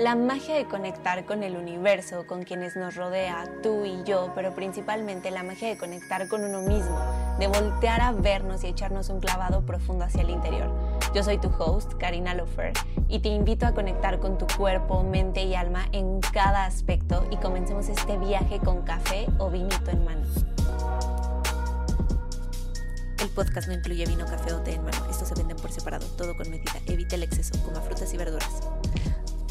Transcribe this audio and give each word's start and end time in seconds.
La 0.00 0.14
magia 0.14 0.54
de 0.54 0.64
conectar 0.64 1.26
con 1.26 1.42
el 1.42 1.56
universo, 1.56 2.26
con 2.26 2.44
quienes 2.44 2.74
nos 2.74 2.96
rodea, 2.96 3.44
tú 3.62 3.84
y 3.84 4.02
yo, 4.04 4.32
pero 4.34 4.54
principalmente 4.54 5.30
la 5.30 5.42
magia 5.42 5.68
de 5.68 5.76
conectar 5.76 6.26
con 6.26 6.42
uno 6.42 6.62
mismo, 6.62 6.98
de 7.38 7.48
voltear 7.48 8.00
a 8.00 8.12
vernos 8.12 8.64
y 8.64 8.68
echarnos 8.68 9.10
un 9.10 9.20
clavado 9.20 9.60
profundo 9.66 10.06
hacia 10.06 10.22
el 10.22 10.30
interior. 10.30 10.72
Yo 11.14 11.22
soy 11.22 11.36
tu 11.36 11.48
host, 11.48 11.92
Karina 11.98 12.32
Lofer, 12.32 12.72
y 13.08 13.18
te 13.18 13.28
invito 13.28 13.66
a 13.66 13.74
conectar 13.74 14.20
con 14.20 14.38
tu 14.38 14.46
cuerpo, 14.56 15.02
mente 15.02 15.42
y 15.42 15.54
alma 15.54 15.84
en 15.92 16.20
cada 16.32 16.64
aspecto 16.64 17.26
y 17.30 17.36
comencemos 17.36 17.90
este 17.90 18.16
viaje 18.16 18.58
con 18.58 18.80
café 18.80 19.26
o 19.36 19.50
vinito 19.50 19.90
en 19.90 20.02
mano. 20.06 20.22
El 23.20 23.28
podcast 23.28 23.68
no 23.68 23.74
incluye 23.74 24.06
vino, 24.06 24.24
café 24.24 24.54
o 24.54 24.62
té 24.62 24.76
en 24.76 24.82
mano. 24.82 25.04
Estos 25.10 25.28
se 25.28 25.34
venden 25.34 25.58
por 25.58 25.70
separado, 25.70 26.06
todo 26.16 26.34
con 26.34 26.48
medida. 26.48 26.72
Evita 26.86 27.16
el 27.16 27.22
exceso, 27.24 27.62
coma 27.62 27.82
frutas 27.82 28.14
y 28.14 28.16
verduras. 28.16 28.62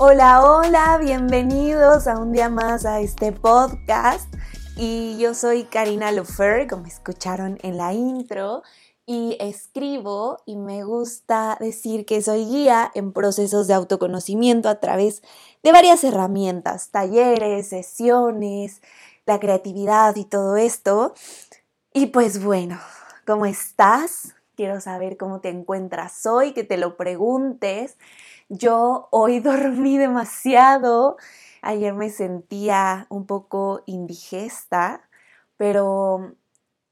Hola, 0.01 0.41
hola, 0.45 0.97
bienvenidos 0.97 2.07
a 2.07 2.17
un 2.17 2.31
día 2.31 2.47
más 2.47 2.85
a 2.85 3.01
este 3.01 3.33
podcast. 3.33 4.33
Y 4.77 5.17
yo 5.17 5.33
soy 5.33 5.65
Karina 5.65 6.13
Lofer, 6.13 6.67
como 6.67 6.85
escucharon 6.85 7.57
en 7.63 7.75
la 7.75 7.91
intro, 7.91 8.63
y 9.05 9.35
escribo 9.41 10.41
y 10.45 10.55
me 10.55 10.85
gusta 10.85 11.57
decir 11.59 12.05
que 12.05 12.21
soy 12.21 12.45
guía 12.45 12.89
en 12.95 13.11
procesos 13.11 13.67
de 13.67 13.73
autoconocimiento 13.73 14.69
a 14.69 14.79
través 14.79 15.21
de 15.63 15.73
varias 15.73 16.01
herramientas, 16.05 16.91
talleres, 16.91 17.67
sesiones, 17.67 18.81
la 19.25 19.37
creatividad 19.41 20.15
y 20.15 20.23
todo 20.23 20.55
esto. 20.55 21.13
Y 21.91 22.05
pues 22.05 22.41
bueno, 22.41 22.79
¿cómo 23.27 23.45
estás? 23.45 24.33
Quiero 24.59 24.81
saber 24.81 25.15
cómo 25.15 25.39
te 25.39 25.47
encuentras 25.47 26.25
hoy, 26.25 26.51
que 26.51 26.65
te 26.65 26.75
lo 26.75 26.97
preguntes. 26.97 27.97
Yo 28.49 29.07
hoy 29.09 29.39
dormí 29.39 29.97
demasiado. 29.97 31.15
Ayer 31.61 31.93
me 31.93 32.09
sentía 32.09 33.07
un 33.07 33.25
poco 33.25 33.83
indigesta, 33.85 35.07
pero 35.55 36.35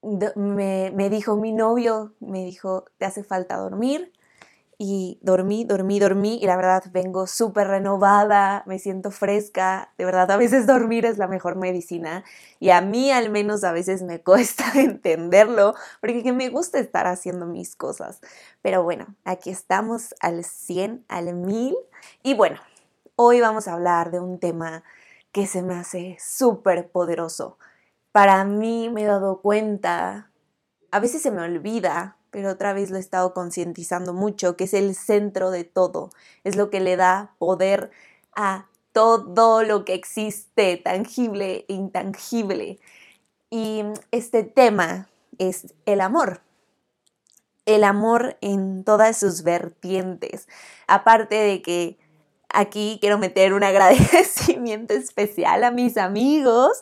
me, 0.01 0.91
me, 0.91 1.09
dijo 1.09 1.35
mi 1.35 1.51
novio, 1.51 2.13
me 2.21 2.45
dijo, 2.45 2.85
te 2.99 3.03
hace 3.03 3.25
falta 3.25 3.57
dormir 3.57 4.13
y 4.80 5.17
dormí, 5.23 5.66
dormí, 5.66 6.00
dormí 6.00 6.39
y 6.39 6.45
la 6.45 6.56
verdad 6.56 6.83
vengo 6.92 7.25
súper 7.25 7.67
renovada, 7.67 8.64
me 8.67 8.78
siento 8.78 9.09
fresca, 9.09 9.92
de 9.97 10.06
verdad 10.06 10.30
a 10.30 10.38
veces 10.38 10.67
dormir 10.67 11.06
es 11.06 11.17
la 11.17 11.28
mejor 11.28 11.56
medicina 11.56 12.23
y 12.59 12.70
a 12.70 12.81
mí 12.81 13.09
al 13.11 13.31
menos 13.31 13.64
a 13.64 13.72
veces 13.72 14.03
me 14.03 14.22
cuesta 14.23 14.66
entenderlo 14.75 15.73
porque 16.00 16.31
me 16.31 16.50
gusta 16.50 16.80
estar 16.80 17.08
haciendo 17.08 17.48
mis 17.48 17.75
cosas. 17.75 18.20
Pero 18.61 18.83
bueno, 18.83 19.16
aquí 19.25 19.50
estamos 19.50 20.14
al 20.20 20.44
100, 20.44 21.05
al 21.08 21.33
1000 21.33 21.75
y 22.22 22.36
bueno, 22.36 22.59
hoy 23.16 23.42
vamos 23.42 23.67
a 23.67 23.73
hablar 23.73 24.11
de 24.11 24.20
un 24.20 24.39
tema 24.39 24.83
que 25.31 25.48
se 25.48 25.64
me 25.64 25.73
hace 25.75 26.17
súper 26.20 26.89
poderoso. 26.92 27.58
Para 28.11 28.44
mí 28.44 28.89
me 28.92 29.03
he 29.03 29.05
dado 29.05 29.42
cuenta, 29.42 30.31
a 30.92 31.00
veces 31.00 31.22
se 31.23 31.31
me 31.31 31.42
olvida 31.42 32.16
pero 32.38 32.52
otra 32.52 32.71
vez 32.71 32.91
lo 32.91 32.97
he 32.97 32.99
estado 32.99 33.33
concientizando 33.33 34.13
mucho, 34.13 34.55
que 34.55 34.66
es 34.66 34.75
el 34.75 34.93
centro 34.93 35.49
de 35.49 35.63
todo, 35.63 36.11
es 36.43 36.55
lo 36.55 36.69
que 36.69 36.80
le 36.80 36.95
da 36.95 37.33
poder 37.39 37.89
a 38.35 38.67
todo 38.91 39.63
lo 39.63 39.85
que 39.85 39.95
existe, 39.95 40.77
tangible 40.77 41.65
e 41.67 41.73
intangible. 41.73 42.77
Y 43.49 43.81
este 44.11 44.43
tema 44.43 45.09
es 45.39 45.73
el 45.88 45.99
amor. 45.99 46.41
El 47.65 47.83
amor 47.83 48.38
en 48.41 48.83
todas 48.83 49.17
sus 49.17 49.41
vertientes. 49.41 50.47
Aparte 50.85 51.33
de 51.33 51.63
que 51.63 51.97
aquí 52.49 52.99
quiero 53.02 53.17
meter 53.17 53.53
un 53.53 53.63
agradecimiento 53.63 54.93
especial 54.93 55.64
a 55.64 55.71
mis 55.71 55.98
amigos 55.98 56.81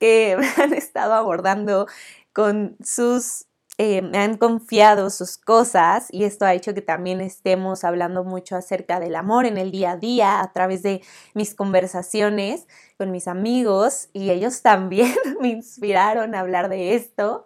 que 0.00 0.34
me 0.40 0.62
han 0.62 0.72
estado 0.72 1.12
abordando 1.12 1.88
con 2.32 2.78
sus 2.82 3.44
eh, 3.76 4.02
me 4.02 4.18
han 4.18 4.36
confiado 4.36 5.10
sus 5.10 5.36
cosas 5.36 6.06
y 6.12 6.22
esto 6.22 6.44
ha 6.44 6.54
hecho 6.54 6.74
que 6.74 6.80
también 6.80 7.20
estemos 7.20 7.82
hablando 7.82 8.22
mucho 8.22 8.54
acerca 8.54 9.00
del 9.00 9.16
amor 9.16 9.46
en 9.46 9.58
el 9.58 9.72
día 9.72 9.92
a 9.92 9.96
día 9.96 10.40
a 10.40 10.52
través 10.52 10.82
de 10.82 11.02
mis 11.34 11.56
conversaciones 11.56 12.68
con 12.98 13.10
mis 13.10 13.26
amigos 13.26 14.10
y 14.12 14.30
ellos 14.30 14.62
también 14.62 15.12
me 15.40 15.48
inspiraron 15.48 16.36
a 16.36 16.40
hablar 16.40 16.68
de 16.68 16.94
esto. 16.94 17.44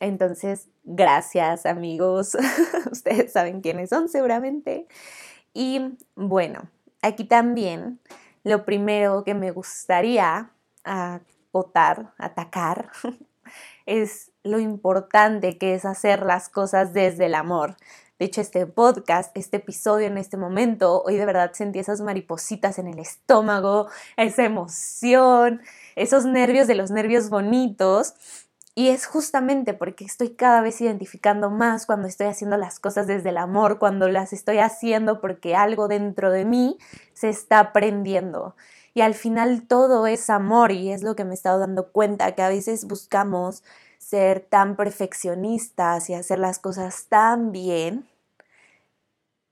Entonces, 0.00 0.68
gracias 0.84 1.64
amigos, 1.64 2.36
ustedes 2.92 3.32
saben 3.32 3.62
quiénes 3.62 3.88
son 3.88 4.10
seguramente. 4.10 4.86
Y 5.54 5.96
bueno, 6.14 6.68
aquí 7.00 7.24
también 7.24 8.00
lo 8.44 8.66
primero 8.66 9.24
que 9.24 9.32
me 9.32 9.50
gustaría 9.50 10.50
acotar, 10.84 12.12
atacar, 12.18 12.90
es 13.86 14.30
lo 14.48 14.58
importante 14.58 15.58
que 15.58 15.74
es 15.74 15.84
hacer 15.84 16.24
las 16.24 16.48
cosas 16.48 16.92
desde 16.92 17.26
el 17.26 17.34
amor. 17.34 17.76
De 18.18 18.24
hecho, 18.24 18.40
este 18.40 18.66
podcast, 18.66 19.36
este 19.36 19.58
episodio 19.58 20.08
en 20.08 20.18
este 20.18 20.36
momento, 20.36 21.02
hoy 21.04 21.16
de 21.16 21.24
verdad 21.24 21.52
sentí 21.52 21.78
esas 21.78 22.00
maripositas 22.00 22.80
en 22.80 22.88
el 22.88 22.98
estómago, 22.98 23.88
esa 24.16 24.44
emoción, 24.44 25.62
esos 25.94 26.24
nervios 26.24 26.66
de 26.66 26.74
los 26.74 26.90
nervios 26.90 27.30
bonitos. 27.30 28.14
Y 28.74 28.88
es 28.88 29.06
justamente 29.06 29.74
porque 29.74 30.04
estoy 30.04 30.30
cada 30.30 30.62
vez 30.62 30.80
identificando 30.80 31.50
más 31.50 31.86
cuando 31.86 32.08
estoy 32.08 32.26
haciendo 32.26 32.56
las 32.56 32.80
cosas 32.80 33.06
desde 33.06 33.30
el 33.30 33.38
amor, 33.38 33.78
cuando 33.78 34.08
las 34.08 34.32
estoy 34.32 34.58
haciendo 34.58 35.20
porque 35.20 35.54
algo 35.54 35.88
dentro 35.88 36.30
de 36.30 36.44
mí 36.44 36.78
se 37.12 37.28
está 37.28 37.60
aprendiendo. 37.60 38.56
Y 38.98 39.00
al 39.00 39.14
final 39.14 39.62
todo 39.68 40.08
es 40.08 40.28
amor 40.28 40.72
y 40.72 40.90
es 40.90 41.04
lo 41.04 41.14
que 41.14 41.22
me 41.22 41.30
he 41.30 41.34
estado 41.34 41.60
dando 41.60 41.92
cuenta, 41.92 42.34
que 42.34 42.42
a 42.42 42.48
veces 42.48 42.84
buscamos 42.84 43.62
ser 43.98 44.40
tan 44.40 44.74
perfeccionistas 44.74 46.10
y 46.10 46.14
hacer 46.14 46.40
las 46.40 46.58
cosas 46.58 47.06
tan 47.08 47.52
bien 47.52 48.08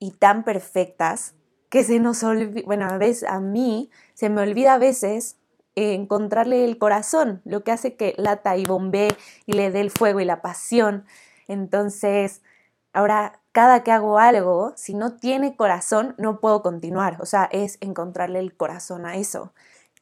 y 0.00 0.10
tan 0.10 0.42
perfectas 0.42 1.34
que 1.68 1.84
se 1.84 2.00
nos 2.00 2.24
olvida, 2.24 2.66
bueno, 2.66 2.86
a 2.86 2.98
veces 2.98 3.22
a 3.30 3.38
mí 3.38 3.88
se 4.14 4.30
me 4.30 4.40
olvida 4.40 4.74
a 4.74 4.78
veces 4.78 5.36
encontrarle 5.76 6.64
el 6.64 6.76
corazón, 6.76 7.40
lo 7.44 7.62
que 7.62 7.70
hace 7.70 7.94
que 7.94 8.14
lata 8.16 8.56
y 8.56 8.64
bombee 8.64 9.16
y 9.46 9.52
le 9.52 9.70
dé 9.70 9.80
el 9.80 9.92
fuego 9.92 10.18
y 10.18 10.24
la 10.24 10.42
pasión. 10.42 11.04
Entonces, 11.46 12.42
ahora 12.96 13.40
cada 13.52 13.84
que 13.84 13.92
hago 13.92 14.18
algo, 14.18 14.72
si 14.76 14.94
no 14.94 15.16
tiene 15.16 15.54
corazón, 15.54 16.14
no 16.16 16.40
puedo 16.40 16.62
continuar. 16.62 17.18
O 17.20 17.26
sea, 17.26 17.44
es 17.52 17.76
encontrarle 17.80 18.38
el 18.38 18.56
corazón 18.56 19.04
a 19.04 19.16
eso. 19.16 19.52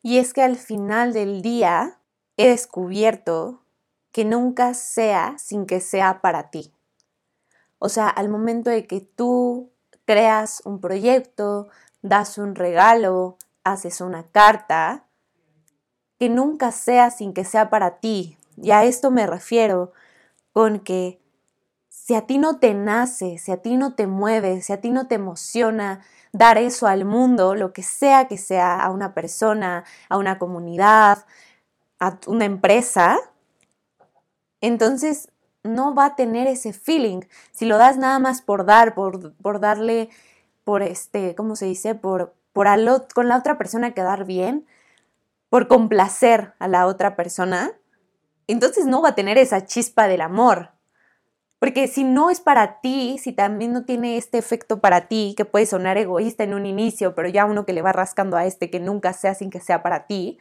Y 0.01 0.19
es 0.19 0.33
que 0.33 0.43
al 0.43 0.57
final 0.57 1.13
del 1.13 1.43
día 1.43 1.99
he 2.37 2.49
descubierto 2.49 3.63
que 4.13 4.25
nunca 4.25 4.75
sea 4.75 5.35
sin 5.39 5.67
que 5.67 5.81
sea 5.81 6.21
para 6.21 6.51
ti. 6.51 6.73
O 7.81 7.89
sea, 7.89 8.09
al 8.09 8.29
momento 8.29 8.71
de 8.71 8.87
que 8.87 9.01
tú 9.01 9.73
creas 10.05 10.63
un 10.65 10.81
proyecto, 10.81 11.69
das 12.01 12.39
un 12.39 12.55
regalo, 12.55 13.39
haces 13.65 14.01
una 14.01 14.23
carta, 14.23 15.07
que 16.21 16.29
nunca 16.29 16.71
sea 16.71 17.11
sin 17.11 17.35
que 17.35 17.45
sea 17.45 17.71
para 17.71 17.99
ti. 17.99 18.39
Y 18.57 18.71
a 18.71 18.85
esto 18.85 19.11
me 19.11 19.27
refiero 19.27 19.93
con 20.53 20.79
que 20.79 21.24
si 22.05 22.15
a 22.15 22.27
ti 22.27 22.37
no 22.37 22.59
te 22.59 22.75
nace, 22.75 23.39
si 23.39 23.51
a 23.51 23.63
ti 23.63 23.79
no 23.79 23.95
te 23.95 24.07
mueve, 24.07 24.61
si 24.61 24.75
a 24.75 24.81
ti 24.83 24.91
no 24.91 25.07
te 25.07 25.15
emociona 25.15 26.03
dar 26.33 26.59
eso 26.59 26.87
al 26.87 27.07
mundo, 27.07 27.55
lo 27.55 27.73
que 27.73 27.83
sea 27.83 28.29
que 28.29 28.37
sea, 28.37 28.79
a 28.79 28.91
una 28.91 29.15
persona, 29.15 29.85
a 30.11 30.19
una 30.19 30.39
comunidad, 30.39 31.25
a 31.99 32.19
una 32.27 32.45
empresa, 32.45 33.17
entonces 34.61 35.31
no 35.63 35.95
va 35.95 36.05
a 36.05 36.15
tener 36.15 36.47
ese 36.47 36.75
feeling. 36.75 37.23
Si 37.53 37.65
lo 37.65 37.79
das 37.79 37.97
nada 37.97 38.19
más 38.19 38.43
por 38.43 38.67
dar, 38.67 38.95
por, 38.95 39.59
darle, 39.59 40.11
por 40.63 40.83
este, 40.83 41.35
¿cómo 41.35 41.57
se 41.57 41.65
dice? 41.65 41.95
Por, 41.95 42.35
por 42.53 42.67
con 43.15 43.29
la 43.29 43.39
otra 43.39 43.57
persona 43.57 43.95
quedar 43.95 44.27
bien, 44.27 44.67
por 45.49 45.69
complacer 45.69 46.53
a 46.59 46.69
la 46.69 46.87
otra 46.87 47.17
persona, 47.17 47.73
entonces 48.47 48.85
no 48.85 49.01
va 49.01 49.11
a 49.11 49.15
tener 49.15 49.39
esa 49.39 49.65
chispa 49.65 50.07
del 50.07 50.21
amor. 50.21 50.74
Porque 51.65 51.89
si 51.89 52.05
no 52.05 52.29
es 52.29 52.41
para 52.41 52.83
ti, 52.83 53.17
si 53.17 53.33
también 53.33 53.73
no 53.73 53.87
tiene 53.87 54.19
este 54.19 54.37
efecto 54.37 54.83
para 54.83 55.09
ti, 55.09 55.33
que 55.35 55.47
puede 55.47 55.65
sonar 55.65 55.97
egoísta 55.97 56.45
en 56.45 56.53
un 56.53 56.67
inicio, 56.67 57.15
pero 57.15 57.27
ya 57.27 57.47
uno 57.47 57.65
que 57.65 57.73
le 57.73 57.81
va 57.81 57.91
rascando 57.91 58.37
a 58.37 58.45
este 58.45 58.69
que 58.69 58.81
nunca 58.81 59.15
sea 59.15 59.35
sin 59.35 59.49
que 59.49 59.61
sea 59.61 59.83
para 59.83 60.07
ti, 60.07 60.37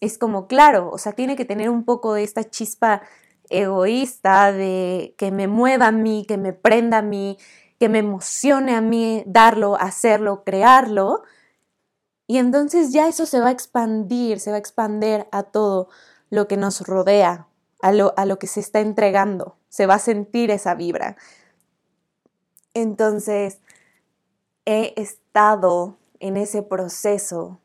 es 0.00 0.18
como, 0.18 0.48
claro, 0.48 0.90
o 0.90 0.98
sea, 0.98 1.12
tiene 1.12 1.36
que 1.36 1.44
tener 1.44 1.70
un 1.70 1.84
poco 1.84 2.14
de 2.14 2.24
esta 2.24 2.42
chispa 2.50 3.02
egoísta 3.48 4.50
de 4.50 5.14
que 5.16 5.30
me 5.30 5.46
mueva 5.46 5.86
a 5.86 5.92
mí, 5.92 6.24
que 6.26 6.36
me 6.36 6.52
prenda 6.52 6.98
a 6.98 7.02
mí, 7.02 7.38
que 7.78 7.88
me 7.88 8.00
emocione 8.00 8.74
a 8.74 8.80
mí 8.80 9.22
darlo, 9.24 9.76
hacerlo, 9.76 10.42
crearlo. 10.42 11.22
Y 12.26 12.38
entonces 12.38 12.92
ya 12.92 13.06
eso 13.06 13.24
se 13.24 13.38
va 13.38 13.50
a 13.50 13.52
expandir, 13.52 14.40
se 14.40 14.50
va 14.50 14.56
a 14.56 14.58
expander 14.58 15.28
a 15.30 15.44
todo 15.44 15.88
lo 16.28 16.48
que 16.48 16.56
nos 16.56 16.80
rodea, 16.80 17.46
a 17.80 17.92
lo, 17.92 18.14
a 18.16 18.26
lo 18.26 18.40
que 18.40 18.48
se 18.48 18.58
está 18.58 18.80
entregando 18.80 19.59
se 19.70 19.86
va 19.86 19.94
a 19.94 19.98
sentir 19.98 20.50
esa 20.50 20.74
vibra. 20.74 21.16
Entonces, 22.74 23.60
he 24.66 24.92
estado 25.00 25.96
en 26.18 26.36
ese 26.36 26.62
proceso 26.62 27.60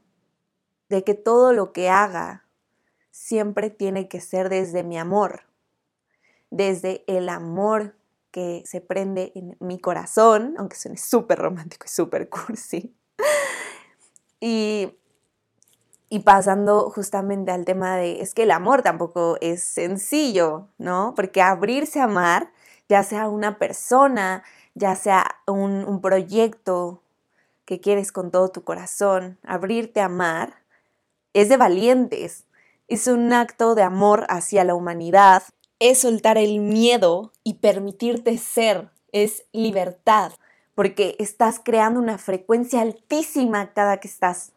de 0.88 1.04
que 1.04 1.16
todo 1.16 1.52
lo 1.52 1.74
que 1.74 1.90
haga 1.90 2.46
siempre 3.12 3.70
tiene 3.70 4.08
que 4.08 4.22
ser 4.22 4.50
desde 4.50 4.84
mi 4.84 4.98
amor, 4.98 5.44
desde 6.52 7.04
el 7.08 7.28
amor 7.28 7.96
que 8.32 8.64
se 8.66 8.82
prende 8.82 9.32
en 9.36 9.58
mi 9.60 9.80
corazón, 9.80 10.56
aunque 10.58 10.76
suene 10.76 10.98
súper 10.98 11.40
romántico 11.40 11.86
y 11.86 11.90
súper 11.90 12.30
cursi. 12.30 12.96
Y, 14.42 14.94
y 16.10 16.20
pasando 16.20 16.90
justamente 16.90 17.52
al 17.52 17.66
tema 17.66 17.98
de, 17.98 18.22
es 18.22 18.34
que 18.34 18.44
el 18.44 18.52
amor 18.52 18.82
tampoco 18.82 19.38
es 19.42 19.64
sencillo, 19.64 20.68
¿no? 20.78 21.14
Porque 21.16 21.42
abrirse 21.42 22.00
a 22.00 22.06
amar, 22.06 22.52
ya 22.88 23.04
sea 23.04 23.28
una 23.28 23.58
persona, 23.58 24.44
ya 24.76 24.96
sea 24.96 25.26
un, 25.48 25.84
un 25.86 26.02
proyecto 26.02 27.02
que 27.66 27.80
quieres 27.80 28.12
con 28.12 28.30
todo 28.32 28.50
tu 28.50 28.64
corazón, 28.64 29.40
abrirte 29.44 30.00
a 30.02 30.06
amar, 30.06 30.62
es 31.34 31.50
de 31.50 31.58
valientes, 31.58 32.46
es 32.88 33.08
un 33.08 33.34
acto 33.34 33.74
de 33.74 33.82
amor 33.82 34.26
hacia 34.30 34.64
la 34.64 34.76
humanidad, 34.76 35.44
es 35.80 36.00
soltar 36.00 36.38
el 36.38 36.60
miedo 36.60 37.34
y 37.44 37.56
permitirte 37.56 38.38
ser, 38.38 38.90
es 39.12 39.46
libertad, 39.52 40.34
porque 40.76 41.16
estás 41.20 41.60
creando 41.64 42.00
una 42.00 42.18
frecuencia 42.18 42.82
altísima 42.82 43.74
cada 43.74 43.98
que 43.98 44.08
estás 44.08 44.52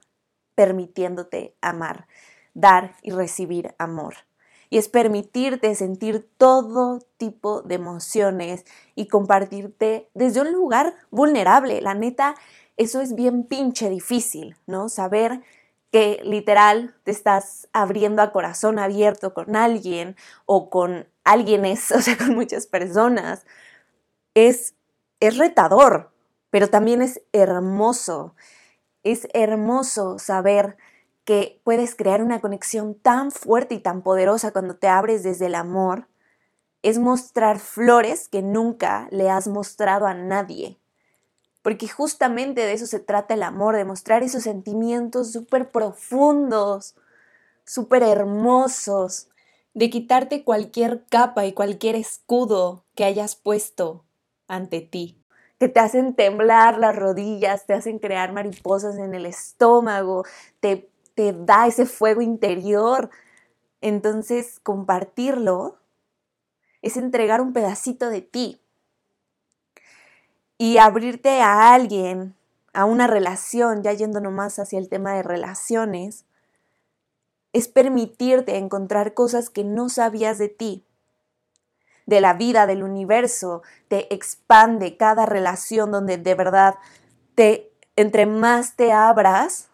permitiéndote 0.59 1.55
amar, 1.61 2.09
dar 2.53 2.97
y 3.03 3.13
recibir 3.13 3.77
amor. 3.79 4.15
Y 4.71 4.79
es 4.79 4.89
permitirte 4.89 5.73
sentir 5.77 6.29
todo 6.37 6.99
tipo 7.17 7.63
de 7.63 7.77
emociones 7.77 8.65
y 8.97 9.07
compartirte 9.07 10.11
desde 10.15 10.41
un 10.41 10.51
lugar 10.51 10.95
vulnerable. 11.13 11.81
La 11.81 11.95
neta, 11.95 12.35
eso 12.77 13.01
es 13.01 13.15
bien 13.15 13.45
pinche 13.45 13.89
difícil, 13.89 14.57
¿no? 14.67 14.89
Saber 14.89 15.43
que 15.93 16.21
literal 16.25 16.97
te 17.05 17.13
estás 17.13 17.69
abriendo 17.73 18.21
a 18.21 18.33
corazón 18.33 18.81
abierto 18.81 19.35
con 19.35 19.55
alguien 19.55 20.17
o 20.45 20.71
con 20.71 21.07
alguienes, 21.23 21.93
o 21.93 22.01
sea, 22.01 22.19
con 22.19 22.35
muchas 22.35 22.67
personas, 22.67 23.47
es, 24.35 24.75
es 25.21 25.37
retador, 25.39 26.11
pero 26.51 26.67
también 26.67 27.01
es 27.01 27.23
hermoso. 27.33 28.35
Es 29.09 29.27
hermoso 29.33 30.19
saber 30.19 30.77
que 31.25 31.61
puedes 31.65 31.95
crear 31.95 32.23
una 32.23 32.41
conexión 32.41 32.95
tan 32.95 33.31
fuerte 33.31 33.75
y 33.75 33.81
tan 33.81 34.03
poderosa 34.03 34.53
cuando 34.53 34.77
te 34.77 34.89
abres 34.89 35.23
desde 35.23 35.47
el 35.47 35.55
amor. 35.55 36.09
Es 36.83 36.99
mostrar 36.99 37.59
flores 37.59 38.29
que 38.29 38.43
nunca 38.43 39.09
le 39.11 39.31
has 39.31 39.49
mostrado 39.49 40.07
a 40.07 40.15
nadie 40.15 40.79
porque 41.69 41.87
justamente 41.87 42.63
de 42.63 42.73
eso 42.73 42.87
se 42.87 42.99
trata 42.99 43.35
el 43.35 43.43
amor, 43.43 43.77
de 43.77 43.85
mostrar 43.85 44.23
esos 44.23 44.45
sentimientos 44.45 45.33
súper 45.33 45.71
profundos, 45.71 46.95
súper 47.67 48.03
hermosos, 48.05 49.29
de 49.75 49.91
quitarte 49.91 50.45
cualquier 50.45 51.05
capa 51.11 51.45
y 51.45 51.53
cualquier 51.53 51.95
escudo 51.95 52.87
que 52.95 53.05
hayas 53.05 53.37
puesto 53.37 54.07
ante 54.47 54.81
ti, 54.81 55.23
que 55.59 55.69
te 55.69 55.81
hacen 55.81 56.15
temblar 56.15 56.79
las 56.79 56.95
rodillas, 56.95 57.67
te 57.67 57.75
hacen 57.75 57.99
crear 57.99 58.33
mariposas 58.33 58.97
en 58.97 59.15
el 59.15 59.27
estómago, 59.27 60.25
te, 60.61 60.89
te 61.15 61.33
da 61.33 61.67
ese 61.67 61.87
fuego 61.87 62.21
interior. 62.21 63.11
Entonces, 63.81 64.61
compartirlo 64.61 65.79
es 66.83 66.97
entregar 66.97 67.41
un 67.41 67.53
pedacito 67.53 68.09
de 68.09 68.23
ti, 68.23 68.61
y 70.59 70.79
abrirte 70.79 71.41
a 71.41 71.73
alguien, 71.73 72.35
a 72.73 72.85
una 72.85 73.07
relación, 73.07 73.83
ya 73.83 73.93
yendo 73.93 74.21
nomás 74.21 74.59
hacia 74.59 74.79
el 74.81 74.89
tema 74.89 75.15
de 75.15 75.23
relaciones, 75.23 76.27
es 77.53 77.69
permitirte 77.69 78.57
encontrar 78.57 79.15
cosas 79.15 79.49
que 79.49 79.65
no 79.65 79.89
sabías 79.89 80.37
de 80.39 80.49
ti, 80.49 80.85
de 82.09 82.23
la 82.23 82.33
vida, 82.33 82.67
del 82.67 82.83
universo, 82.83 83.63
te 83.89 84.15
expande 84.15 84.97
cada 84.97 85.27
relación 85.27 85.93
donde 85.93 86.17
de 86.17 86.35
verdad 86.35 86.77
te, 87.35 87.71
entre 87.97 88.25
más 88.25 88.77
te 88.77 88.93
abras 88.93 89.69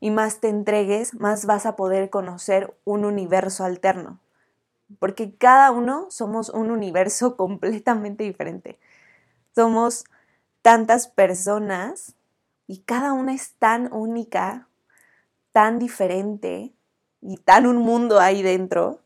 y 0.00 0.10
más 0.10 0.40
te 0.40 0.48
entregues, 0.48 1.12
más 1.12 1.44
vas 1.44 1.66
a 1.66 1.76
poder 1.76 2.08
conocer 2.08 2.74
un 2.84 3.04
universo 3.04 3.64
alterno. 3.64 4.18
Porque 4.98 5.36
cada 5.36 5.72
uno 5.72 6.06
somos 6.08 6.48
un 6.48 6.70
universo 6.70 7.36
completamente 7.36 8.24
diferente. 8.24 8.78
Somos 9.54 10.06
tantas 10.62 11.06
personas 11.06 12.14
y 12.66 12.78
cada 12.78 13.12
una 13.12 13.34
es 13.34 13.52
tan 13.58 13.92
única, 13.92 14.68
tan 15.52 15.78
diferente 15.78 16.72
y 17.20 17.36
tan 17.36 17.66
un 17.66 17.76
mundo 17.76 18.20
ahí 18.20 18.42
dentro. 18.42 19.02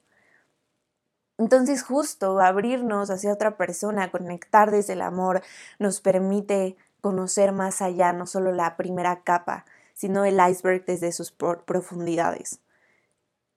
Entonces 1.40 1.82
justo 1.82 2.38
abrirnos 2.38 3.08
hacia 3.08 3.32
otra 3.32 3.56
persona, 3.56 4.10
conectar 4.10 4.70
desde 4.70 4.92
el 4.92 5.00
amor, 5.00 5.40
nos 5.78 6.02
permite 6.02 6.76
conocer 7.00 7.52
más 7.52 7.80
allá, 7.80 8.12
no 8.12 8.26
solo 8.26 8.52
la 8.52 8.76
primera 8.76 9.22
capa, 9.22 9.64
sino 9.94 10.26
el 10.26 10.38
iceberg 10.38 10.84
desde 10.84 11.12
sus 11.12 11.32
profundidades. 11.32 12.60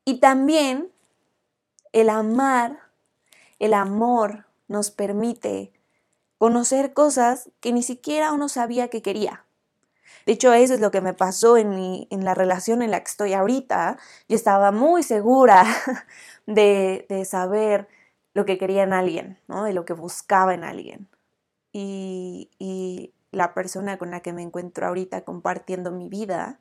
Y 0.05 0.21
también 0.21 0.93
el 1.91 2.09
amar, 2.09 2.79
el 3.59 3.73
amor 3.73 4.45
nos 4.69 4.89
permite 4.89 5.73
conocer 6.37 6.93
cosas 6.93 7.49
que 7.59 7.73
ni 7.73 7.83
siquiera 7.83 8.31
uno 8.31 8.47
sabía 8.47 8.87
que 8.87 9.01
quería. 9.01 9.43
De 10.25 10.33
hecho, 10.33 10.53
eso 10.53 10.73
es 10.73 10.79
lo 10.79 10.91
que 10.91 11.01
me 11.01 11.13
pasó 11.13 11.57
en, 11.57 11.71
mi, 11.71 12.07
en 12.11 12.23
la 12.23 12.33
relación 12.33 12.81
en 12.81 12.91
la 12.91 12.99
que 12.99 13.09
estoy 13.09 13.33
ahorita. 13.33 13.97
Yo 14.29 14.35
estaba 14.35 14.71
muy 14.71 15.03
segura 15.03 15.65
de, 16.47 17.05
de 17.09 17.25
saber 17.25 17.87
lo 18.33 18.45
que 18.45 18.57
quería 18.57 18.83
en 18.83 18.93
alguien, 18.93 19.39
¿no? 19.47 19.63
de 19.63 19.73
lo 19.73 19.85
que 19.85 19.93
buscaba 19.93 20.53
en 20.53 20.63
alguien. 20.63 21.07
Y, 21.71 22.49
y 22.59 23.13
la 23.31 23.53
persona 23.53 23.97
con 23.97 24.11
la 24.11 24.21
que 24.21 24.33
me 24.33 24.43
encuentro 24.43 24.87
ahorita 24.87 25.21
compartiendo 25.21 25.91
mi 25.91 26.07
vida 26.09 26.59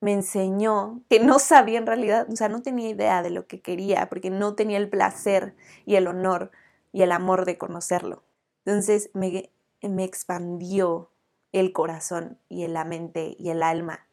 me 0.00 0.12
enseñó 0.12 1.02
que 1.08 1.20
no 1.20 1.38
sabía 1.38 1.78
en 1.78 1.86
realidad, 1.86 2.26
o 2.30 2.36
sea, 2.36 2.48
no 2.48 2.62
tenía 2.62 2.88
idea 2.88 3.22
de 3.22 3.30
lo 3.30 3.46
que 3.46 3.60
quería, 3.60 4.08
porque 4.08 4.30
no 4.30 4.54
tenía 4.54 4.78
el 4.78 4.88
placer 4.88 5.54
y 5.84 5.96
el 5.96 6.06
honor 6.06 6.50
y 6.92 7.02
el 7.02 7.12
amor 7.12 7.44
de 7.44 7.58
conocerlo. 7.58 8.22
Entonces 8.64 9.10
me, 9.12 9.50
me 9.82 10.04
expandió 10.04 11.10
el 11.52 11.72
corazón 11.72 12.38
y 12.48 12.66
la 12.68 12.84
mente 12.84 13.36
y 13.38 13.50
el 13.50 13.62
alma. 13.62 14.06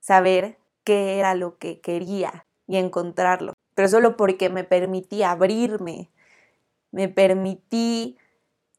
Saber 0.00 0.58
qué 0.84 1.18
era 1.18 1.34
lo 1.34 1.58
que 1.58 1.80
quería 1.80 2.46
y 2.66 2.76
encontrarlo. 2.76 3.54
Pero 3.74 3.88
solo 3.88 4.16
porque 4.16 4.50
me 4.50 4.64
permití 4.64 5.22
abrirme, 5.22 6.10
me 6.90 7.08
permití 7.08 8.18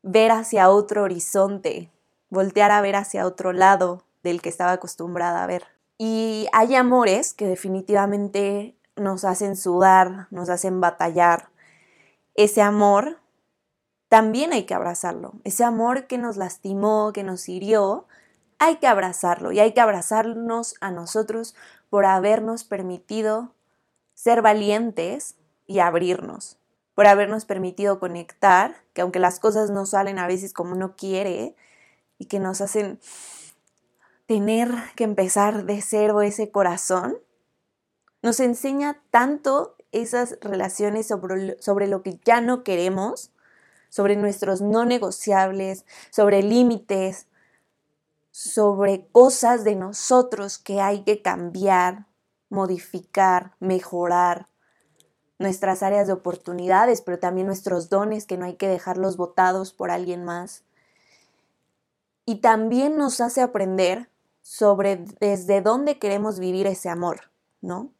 ver 0.04 0.32
hacia 0.32 0.70
otro 0.70 1.04
horizonte, 1.04 1.92
voltear 2.30 2.72
a 2.72 2.82
ver 2.82 2.96
hacia 2.96 3.25
otro 3.25 3.52
lado 3.52 4.04
del 4.24 4.42
que 4.42 4.50
estaba 4.50 4.74
acostumbrada 4.74 5.44
a 5.44 5.48
ver. 5.48 5.66
Y 5.98 6.48
hay 6.54 6.75
amores 6.75 7.34
que 7.34 7.48
definitivamente 7.48 8.75
nos 8.96 9.25
hacen 9.25 9.56
sudar, 9.56 10.28
nos 10.32 10.50
hacen 10.50 10.80
batallar. 10.80 11.50
Ese 12.36 12.62
amor 12.62 13.20
también 14.16 14.54
hay 14.54 14.64
que 14.64 14.74
abrazarlo. 14.74 15.34
Ese 15.44 15.66
amor 15.66 16.08
que 16.08 16.18
nos 16.18 16.38
lastimó, 16.38 17.12
que 17.12 17.22
nos 17.22 17.50
hirió, 17.50 18.08
hay 18.60 18.78
que 18.78 18.88
abrazarlo 18.88 19.52
y 19.52 19.60
hay 19.60 19.74
que 19.74 19.82
abrazarnos 19.82 20.76
a 20.80 20.90
nosotros 20.90 21.54
por 21.90 22.06
habernos 22.06 22.64
permitido 22.64 23.54
ser 24.14 24.42
valientes 24.42 25.36
y 25.68 25.80
abrirnos, 25.80 26.58
por 26.94 27.08
habernos 27.08 27.44
permitido 27.44 28.00
conectar, 28.00 28.78
que 28.94 29.02
aunque 29.02 29.20
las 29.20 29.42
cosas 29.42 29.70
no 29.70 29.86
salen 29.86 30.18
a 30.18 30.28
veces 30.28 30.54
como 30.54 30.72
uno 30.72 30.96
quiere 30.96 31.58
y 32.18 32.28
que 32.28 32.40
nos 32.40 32.62
hacen 32.62 33.02
tener 34.28 34.70
que 34.96 35.04
empezar 35.04 35.66
de 35.66 35.82
cero 35.82 36.22
ese 36.22 36.52
corazón, 36.52 37.18
nos 38.22 38.40
enseña 38.40 38.98
tanto 39.12 39.76
esas 39.92 40.38
relaciones 40.40 41.06
sobre, 41.06 41.62
sobre 41.62 41.88
lo 41.90 42.02
que 42.02 42.18
ya 42.24 42.40
no 42.40 42.64
queremos 42.64 43.34
sobre 43.89 44.15
nuestros 44.15 44.62
no 44.62 44.86
negociables, 44.86 45.86
sobre 46.10 46.44
límites, 46.44 47.27
sobre 48.32 49.08
cosas 49.12 49.63
de 49.63 49.75
nosotros 49.75 50.58
que 50.58 50.82
hay 50.82 51.04
que 51.04 51.22
cambiar, 51.22 52.08
modificar, 52.50 53.56
mejorar, 53.60 54.48
nuestras 55.38 55.84
áreas 55.84 56.08
de 56.08 56.13
oportunidades, 56.13 57.01
pero 57.01 57.20
también 57.20 57.48
nuestros 57.48 57.89
dones 57.89 58.25
que 58.25 58.38
no 58.38 58.46
hay 58.46 58.56
que 58.56 58.68
dejarlos 58.68 59.18
botados 59.18 59.74
por 59.74 59.92
alguien 59.92 60.24
más. 60.24 60.63
Y 62.25 62.36
también 62.36 62.98
nos 62.98 63.22
hace 63.22 63.42
aprender 63.42 64.10
sobre 64.42 64.98
desde 65.20 65.62
dónde 65.62 66.00
queremos 66.00 66.39
vivir 66.39 66.68
ese 66.68 66.89
amor, 66.89 67.32
¿no? 67.62 67.92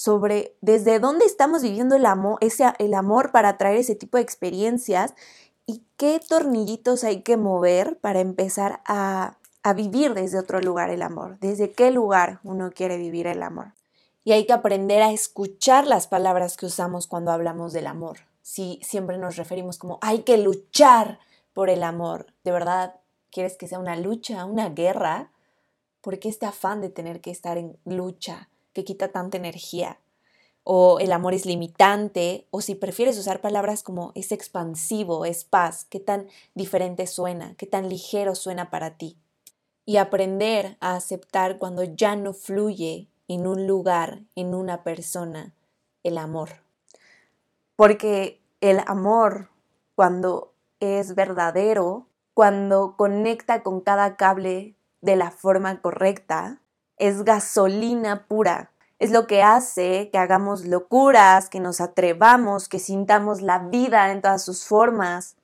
Sobre 0.00 0.56
desde 0.60 0.98
dónde 0.98 1.24
estamos 1.24 1.62
viviendo 1.62 1.96
el 1.96 2.06
amor, 2.06 2.38
ese, 2.40 2.72
el 2.78 2.94
amor 2.94 3.32
para 3.32 3.58
traer 3.58 3.76
ese 3.76 3.94
tipo 3.94 4.16
de 4.16 4.22
experiencias 4.22 5.14
y 5.66 5.82
qué 5.96 6.20
tornillitos 6.26 7.04
hay 7.04 7.22
que 7.22 7.36
mover 7.36 7.98
para 7.98 8.20
empezar 8.20 8.80
a 8.86 9.36
a 9.62 9.74
vivir 9.74 10.14
desde 10.14 10.38
otro 10.38 10.60
lugar 10.60 10.90
el 10.90 11.02
amor, 11.02 11.38
desde 11.40 11.72
qué 11.72 11.90
lugar 11.90 12.40
uno 12.44 12.70
quiere 12.70 12.96
vivir 12.96 13.26
el 13.26 13.42
amor. 13.42 13.74
Y 14.24 14.32
hay 14.32 14.46
que 14.46 14.52
aprender 14.52 15.02
a 15.02 15.12
escuchar 15.12 15.86
las 15.86 16.06
palabras 16.06 16.56
que 16.56 16.66
usamos 16.66 17.06
cuando 17.06 17.30
hablamos 17.30 17.72
del 17.72 17.86
amor. 17.86 18.18
Si 18.42 18.80
siempre 18.82 19.18
nos 19.18 19.36
referimos 19.36 19.78
como 19.78 19.98
hay 20.02 20.22
que 20.22 20.38
luchar 20.38 21.18
por 21.52 21.70
el 21.70 21.82
amor, 21.82 22.26
¿de 22.44 22.52
verdad 22.52 22.96
quieres 23.30 23.56
que 23.56 23.68
sea 23.68 23.78
una 23.78 23.96
lucha, 23.96 24.44
una 24.44 24.70
guerra? 24.70 25.30
¿Por 26.00 26.18
qué 26.18 26.28
este 26.28 26.46
afán 26.46 26.80
de 26.80 26.90
tener 26.90 27.20
que 27.20 27.30
estar 27.30 27.58
en 27.58 27.78
lucha 27.84 28.49
que 28.72 28.84
quita 28.84 29.08
tanta 29.08 29.36
energía? 29.36 29.98
O 30.62 30.98
el 31.00 31.12
amor 31.12 31.34
es 31.34 31.46
limitante, 31.46 32.46
o 32.50 32.60
si 32.60 32.74
prefieres 32.74 33.18
usar 33.18 33.40
palabras 33.40 33.82
como 33.82 34.12
es 34.14 34.32
expansivo, 34.32 35.24
es 35.24 35.44
paz, 35.44 35.86
qué 35.88 36.00
tan 36.00 36.28
diferente 36.54 37.06
suena, 37.06 37.54
qué 37.56 37.66
tan 37.66 37.88
ligero 37.88 38.34
suena 38.34 38.70
para 38.70 38.96
ti 38.96 39.16
y 39.90 39.96
aprender 39.96 40.76
a 40.78 40.94
aceptar 40.94 41.58
cuando 41.58 41.82
ya 41.82 42.14
no 42.14 42.32
fluye 42.32 43.08
en 43.26 43.46
un 43.46 43.66
lugar, 43.66 44.20
en 44.36 44.54
una 44.54 44.84
persona, 44.84 45.52
el 46.04 46.16
amor. 46.16 46.50
Porque 47.74 48.40
el 48.60 48.80
amor, 48.86 49.48
cuando 49.96 50.52
es 50.78 51.16
verdadero, 51.16 52.06
cuando 52.34 52.94
conecta 52.96 53.64
con 53.64 53.80
cada 53.80 54.16
cable 54.16 54.76
de 55.00 55.16
la 55.16 55.32
forma 55.32 55.80
correcta, 55.80 56.60
es 57.00 57.24
gasolina 57.24 58.26
pura. 58.28 58.70
Es 59.00 59.10
lo 59.10 59.26
que 59.26 59.42
hace 59.42 60.10
que 60.12 60.18
hagamos 60.18 60.64
locuras, 60.64 61.48
que 61.48 61.58
nos 61.58 61.80
atrevamos, 61.80 62.68
que 62.68 62.78
sintamos 62.78 63.42
la 63.42 63.58
vida 63.58 64.12
en 64.12 64.22
todas 64.22 64.44
sus 64.44 64.64
formas, 64.64 65.36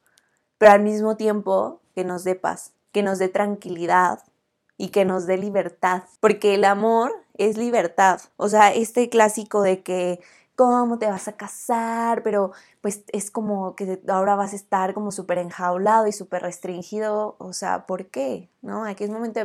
pero 0.59 0.73
al 0.73 0.83
mismo 0.83 1.17
tiempo 1.17 1.81
que 1.95 2.05
nos 2.05 2.23
dé 2.23 2.35
paz 2.37 2.77
que 2.97 3.03
nos 3.03 3.19
dé 3.19 3.29
tranquilidad 3.29 4.21
y 4.79 4.89
que 4.89 5.05
nos 5.05 5.27
dé 5.27 5.37
libertad, 5.37 6.05
porque 6.19 6.55
el 6.55 6.65
amor 6.65 7.13
es 7.35 7.59
libertad. 7.59 8.23
O 8.39 8.49
sea, 8.49 8.73
este 8.73 9.11
clásico 9.11 9.61
de 9.61 9.83
que 9.83 10.19
cómo 10.55 10.99
te 10.99 11.05
vas 11.05 11.29
a 11.29 11.37
casar, 11.37 12.23
pero 12.23 12.53
pues 12.81 13.05
es 13.13 13.31
como 13.31 13.77
que 13.77 14.01
ahora 14.09 14.35
vas 14.35 14.55
a 14.55 14.57
estar 14.57 14.95
como 14.95 15.11
súper 15.11 15.37
enjaulado 15.37 16.07
y 16.07 16.13
súper 16.13 16.41
restringido, 16.41 17.37
o 17.39 17.53
sea, 17.53 17.85
¿por 17.85 18.07
qué? 18.07 18.49
¿No? 18.63 18.87
Aquí 18.87 19.05
es 19.05 19.11
momento 19.11 19.41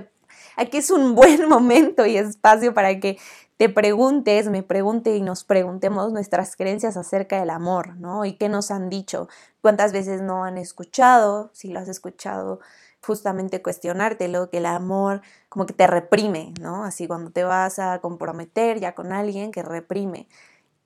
aquí 0.55 0.77
es 0.77 0.91
un 0.91 1.15
buen 1.15 1.47
momento 1.47 2.05
y 2.05 2.17
espacio 2.17 2.73
para 2.73 3.00
que 3.00 3.17
te 3.57 3.69
preguntes, 3.69 4.50
me 4.50 4.63
pregunte 4.63 5.15
y 5.15 5.21
nos 5.21 5.43
preguntemos 5.43 6.11
nuestras 6.11 6.55
creencias 6.55 6.97
acerca 6.97 7.39
del 7.39 7.51
amor, 7.51 7.95
¿no? 7.97 8.25
Y 8.25 8.33
qué 8.33 8.50
nos 8.50 8.71
han 8.71 8.89
dicho, 8.89 9.27
cuántas 9.61 9.93
veces 9.93 10.21
no 10.21 10.43
han 10.45 10.57
escuchado, 10.57 11.51
si 11.53 11.67
lo 11.67 11.79
has 11.79 11.88
escuchado, 11.88 12.59
justamente 13.05 13.61
cuestionártelo, 13.61 14.50
que 14.50 14.57
el 14.57 14.65
amor 14.65 15.21
como 15.47 15.67
que 15.67 15.73
te 15.73 15.85
reprime, 15.85 16.53
¿no? 16.59 16.83
Así 16.83 17.07
cuando 17.07 17.29
te 17.31 17.43
vas 17.43 17.77
a 17.77 18.00
comprometer 18.00 18.79
ya 18.79 18.95
con 18.95 19.11
alguien 19.11 19.51
que 19.51 19.61
reprime. 19.61 20.27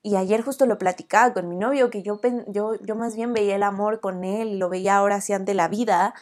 Y 0.01 0.17
ayer 0.17 0.41
justo 0.43 0.65
lo 0.65 0.77
platicaba 0.77 1.33
con 1.33 1.49
mi 1.49 1.55
novio, 1.55 1.89
que 1.89 2.03
yo, 2.03 2.19
yo, 2.47 2.75
yo 2.75 2.95
más 2.95 3.15
bien 3.15 3.33
veía 3.33 3.55
el 3.55 3.63
amor 3.63 4.01
con 4.01 4.23
él, 4.23 4.59
lo 4.59 4.69
veía 4.69 4.97
ahora 4.97 5.15
así 5.15 5.33
ante 5.33 5.53
la 5.53 5.67
vida, 5.67 6.13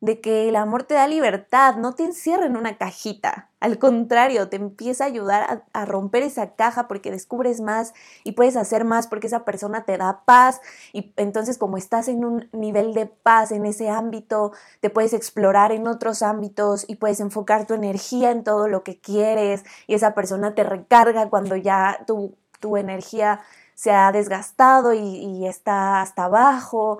de 0.00 0.20
que 0.20 0.48
el 0.48 0.56
amor 0.56 0.84
te 0.84 0.94
da 0.94 1.06
libertad, 1.06 1.76
no 1.76 1.94
te 1.94 2.04
encierra 2.04 2.46
en 2.46 2.56
una 2.56 2.78
cajita. 2.78 3.50
Al 3.60 3.78
contrario, 3.78 4.48
te 4.48 4.56
empieza 4.56 5.04
a 5.04 5.08
ayudar 5.08 5.64
a, 5.74 5.84
romper 5.84 6.22
esa 6.22 6.54
caja 6.54 6.88
porque 6.88 7.10
descubres 7.10 7.60
más 7.60 7.92
y 8.24 8.32
puedes 8.32 8.56
hacer 8.56 8.86
más 8.86 9.06
porque 9.06 9.26
esa 9.26 9.44
persona 9.44 9.84
te 9.84 9.98
da 9.98 10.22
paz. 10.24 10.62
Y 10.94 11.12
entonces 11.16 11.58
como 11.58 11.76
estás 11.76 12.08
en 12.08 12.24
un 12.24 12.48
nivel 12.52 12.94
de 12.94 13.04
paz 13.04 13.52
en 13.52 13.66
ese 13.66 13.90
ámbito, 13.90 14.52
te 14.80 14.88
puedes 14.88 15.12
explorar 15.12 15.72
en 15.72 15.86
otros 15.86 16.22
ámbitos 16.22 16.86
y 16.88 16.96
puedes 16.96 17.20
enfocar 17.20 17.66
tu 17.66 17.74
energía 17.74 18.30
en 18.30 18.42
todo 18.42 18.68
lo 18.68 18.82
que 18.82 18.98
quieres 18.98 19.64
y 19.86 19.94
esa 19.94 20.14
persona 20.14 20.54
te 20.54 20.64
recarga 20.64 21.28
cuando 21.28 21.56
ya 21.56 22.04
tu, 22.06 22.34
tu 22.60 22.78
energía 22.78 23.40
se 23.74 23.92
ha 23.92 24.12
desgastado 24.12 24.94
y, 24.94 24.98
y 24.98 25.46
está 25.46 26.00
hasta 26.00 26.24
abajo 26.24 26.98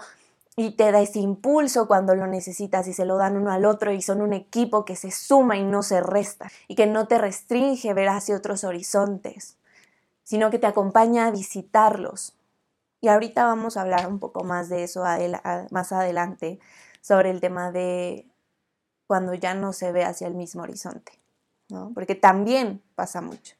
y 0.61 0.73
te 0.73 0.93
da 0.93 1.01
ese 1.01 1.21
impulso 1.21 1.89
cuando 1.89 2.15
lo 2.15 2.27
necesitas 2.27 2.87
y 2.87 2.93
se 2.93 3.07
lo 3.07 3.17
dan 3.17 3.39
uno 3.39 3.51
al 3.51 3.65
otro 3.65 3.93
y 3.93 4.03
son 4.03 4.21
un 4.21 4.35
equipo 4.35 4.85
que 4.85 4.95
se 4.95 5.11
suma 5.11 5.57
y 5.57 5.65
no 5.65 5.83
se 5.83 6.03
resta 6.03 6.51
y 6.69 6.75
que 6.75 6.87
no 6.87 7.09
te 7.09 7.17
restringe 7.17 7.95
ver 7.95 8.11
hacia 8.11 8.37
otros 8.37 8.65
horizontes, 8.65 9.57
sino 10.23 10.51
que 10.51 10.59
te 10.59 10.67
acompaña 10.67 11.27
a 11.27 11.31
visitarlos. 11.31 12.35
Y 13.01 13.09
ahorita 13.09 13.47
vamos 13.47 13.79
a 13.79 13.81
hablar 13.81 14.07
un 14.07 14.19
poco 14.19 14.45
más 14.45 14.69
de 14.69 14.85
eso 14.85 15.03
más 15.71 15.93
adelante 15.93 16.61
sobre 17.01 17.31
el 17.31 17.41
tema 17.41 17.73
de 17.73 18.27
cuando 19.07 19.33
ya 19.33 19.55
no 19.55 19.73
se 19.73 19.93
ve 19.93 20.05
hacia 20.05 20.27
el 20.27 20.35
mismo 20.35 20.63
horizonte, 20.63 21.13
¿no? 21.71 21.91
porque 21.95 22.15
también 22.15 22.83
pasa 22.97 23.23
mucho. 23.23 23.57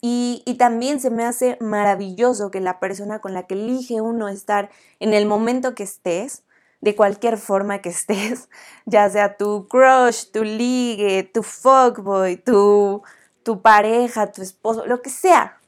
Y, 0.00 0.44
también 0.58 1.00
se 1.00 1.10
me 1.10 1.24
hace 1.24 1.56
maravilloso 1.60 2.50
que 2.50 2.60
la 2.60 2.78
persona 2.78 3.20
con 3.20 3.34
la 3.34 3.46
que 3.46 3.54
elige 3.54 4.00
uno 4.00 4.28
estar 4.28 4.70
en 5.00 5.12
el 5.12 5.26
momento 5.26 5.74
que 5.74 5.82
estés, 5.82 6.44
de 6.80 6.94
cualquier 6.94 7.38
forma 7.38 7.80
que 7.80 7.88
estés, 7.90 8.48
ya 8.86 9.08
sea 9.10 9.36
tu 9.36 9.66
crush, 9.68 10.30
tu 10.30 10.44
ligue, 10.44 11.24
tu 11.24 11.42
fuckboy, 11.42 12.36
tu, 12.36 13.02
tu 13.42 13.60
pareja, 13.60 14.30
tu 14.30 14.42
esposo, 14.42 14.86
lo 14.86 15.02
que 15.02 15.10
sea, 15.10 15.60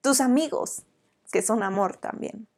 tus 0.00 0.20
amigos, 0.20 0.82
que 1.30 1.42
son 1.42 1.62
amor 1.62 1.96
también. 1.96 2.48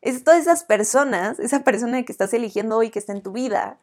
Es 0.00 0.22
todas 0.24 0.40
esas 0.40 0.64
personas, 0.64 1.38
esa 1.38 1.64
persona 1.64 2.02
que 2.04 2.12
estás 2.12 2.32
eligiendo 2.32 2.76
hoy 2.76 2.90
que 2.90 2.98
está 2.98 3.12
en 3.12 3.22
tu 3.22 3.32
vida, 3.32 3.78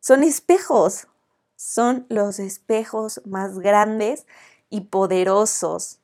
son 0.00 0.22
espejos, 0.22 1.08
son 1.56 2.06
los 2.08 2.38
espejos 2.38 3.20
más 3.26 3.58
grandes 3.58 4.26
y 4.70 4.82
poderosos. 4.82 5.98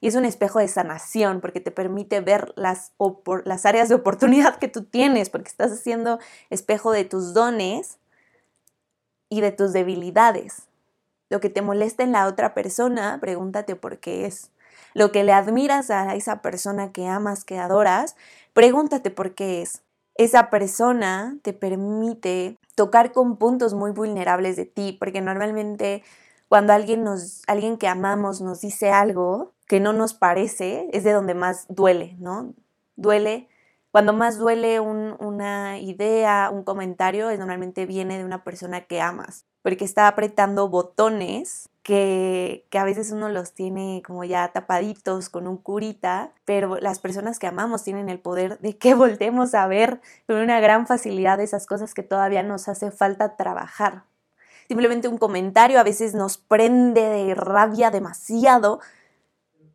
Y 0.00 0.08
es 0.08 0.14
un 0.14 0.24
espejo 0.24 0.58
de 0.58 0.68
sanación 0.68 1.40
porque 1.40 1.60
te 1.60 1.70
permite 1.70 2.20
ver 2.20 2.52
las, 2.56 2.92
las 3.44 3.66
áreas 3.66 3.88
de 3.88 3.94
oportunidad 3.94 4.58
que 4.58 4.68
tú 4.68 4.84
tienes, 4.84 5.30
porque 5.30 5.48
estás 5.48 5.72
haciendo 5.72 6.18
espejo 6.48 6.90
de 6.92 7.04
tus 7.04 7.34
dones 7.34 7.98
y 9.28 9.40
de 9.40 9.52
tus 9.52 9.72
debilidades. 9.72 10.64
Lo 11.28 11.40
que 11.40 11.48
te 11.48 11.62
molesta 11.62 12.02
en 12.02 12.12
la 12.12 12.26
otra 12.26 12.54
persona, 12.54 13.18
pregúntate 13.20 13.76
por 13.76 13.98
qué 13.98 14.26
es. 14.26 14.50
Lo 14.94 15.12
que 15.12 15.22
le 15.22 15.32
admiras 15.32 15.90
a 15.90 16.16
esa 16.16 16.42
persona 16.42 16.90
que 16.90 17.06
amas, 17.06 17.44
que 17.44 17.58
adoras, 17.58 18.16
pregúntate 18.52 19.10
por 19.10 19.34
qué 19.34 19.62
es. 19.62 19.82
Esa 20.16 20.50
persona 20.50 21.36
te 21.42 21.52
permite 21.52 22.56
tocar 22.74 23.12
con 23.12 23.36
puntos 23.36 23.74
muy 23.74 23.92
vulnerables 23.92 24.56
de 24.56 24.66
ti, 24.66 24.96
porque 24.98 25.20
normalmente 25.20 26.02
cuando 26.50 26.72
alguien, 26.72 27.04
nos, 27.04 27.42
alguien 27.46 27.78
que 27.78 27.86
amamos 27.86 28.40
nos 28.40 28.60
dice 28.60 28.90
algo 28.90 29.54
que 29.68 29.78
no 29.78 29.92
nos 29.92 30.14
parece, 30.14 30.88
es 30.92 31.04
de 31.04 31.12
donde 31.12 31.32
más 31.32 31.64
duele, 31.68 32.16
¿no? 32.18 32.54
Duele. 32.96 33.48
Cuando 33.92 34.12
más 34.12 34.36
duele 34.36 34.80
una 34.80 35.78
idea, 35.78 36.50
un 36.52 36.64
comentario, 36.64 37.30
es 37.30 37.38
normalmente 37.38 37.86
viene 37.86 38.18
de 38.18 38.24
una 38.24 38.42
persona 38.42 38.80
que 38.80 39.00
amas, 39.00 39.46
porque 39.62 39.84
está 39.84 40.08
apretando 40.08 40.68
botones 40.68 41.68
que, 41.84 42.66
que, 42.68 42.78
a 42.78 42.84
veces 42.84 43.12
uno 43.12 43.28
los 43.28 43.54
tiene 43.54 44.02
como 44.04 44.24
ya 44.24 44.48
tapaditos 44.48 45.28
con 45.28 45.46
un 45.46 45.56
curita, 45.56 46.32
pero 46.44 46.80
las 46.80 46.98
personas 46.98 47.38
que 47.38 47.46
amamos 47.46 47.84
tienen 47.84 48.08
el 48.08 48.18
poder 48.18 48.58
de 48.58 48.76
que 48.76 48.94
voltemos 48.94 49.54
a 49.54 49.68
ver 49.68 50.00
con 50.26 50.34
una 50.34 50.58
gran 50.58 50.88
facilidad 50.88 51.38
esas 51.38 51.66
cosas 51.68 51.94
que 51.94 52.02
todavía 52.02 52.42
nos 52.42 52.66
hace 52.66 52.90
falta 52.90 53.36
trabajar 53.36 54.09
simplemente 54.70 55.08
un 55.08 55.18
comentario 55.18 55.80
a 55.80 55.82
veces 55.82 56.14
nos 56.14 56.38
prende 56.38 57.00
de 57.00 57.34
rabia 57.34 57.90
demasiado 57.90 58.78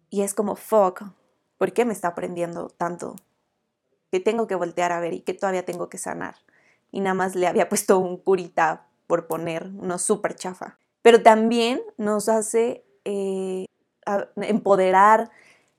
y 0.09 0.21
es 0.21 0.33
como, 0.33 0.55
fuck, 0.55 1.01
¿por 1.57 1.73
qué 1.73 1.83
me 1.83 1.91
está 1.91 2.15
prendiendo 2.15 2.69
tanto? 2.69 3.17
Que 4.09 4.21
tengo 4.21 4.47
que 4.47 4.55
voltear 4.55 4.93
a 4.93 5.01
ver 5.01 5.13
y 5.13 5.19
que 5.19 5.33
todavía 5.33 5.65
tengo 5.65 5.89
que 5.89 5.97
sanar. 5.97 6.35
Y 6.93 7.01
nada 7.01 7.13
más 7.13 7.35
le 7.35 7.45
había 7.45 7.67
puesto 7.67 7.99
un 7.99 8.15
curita 8.15 8.85
por 9.05 9.27
poner, 9.27 9.69
uno 9.75 9.99
súper 9.99 10.33
chafa. 10.35 10.77
Pero 11.01 11.21
también 11.21 11.81
nos 11.97 12.29
hace 12.29 12.85
eh, 13.03 13.65
empoderar 14.37 15.29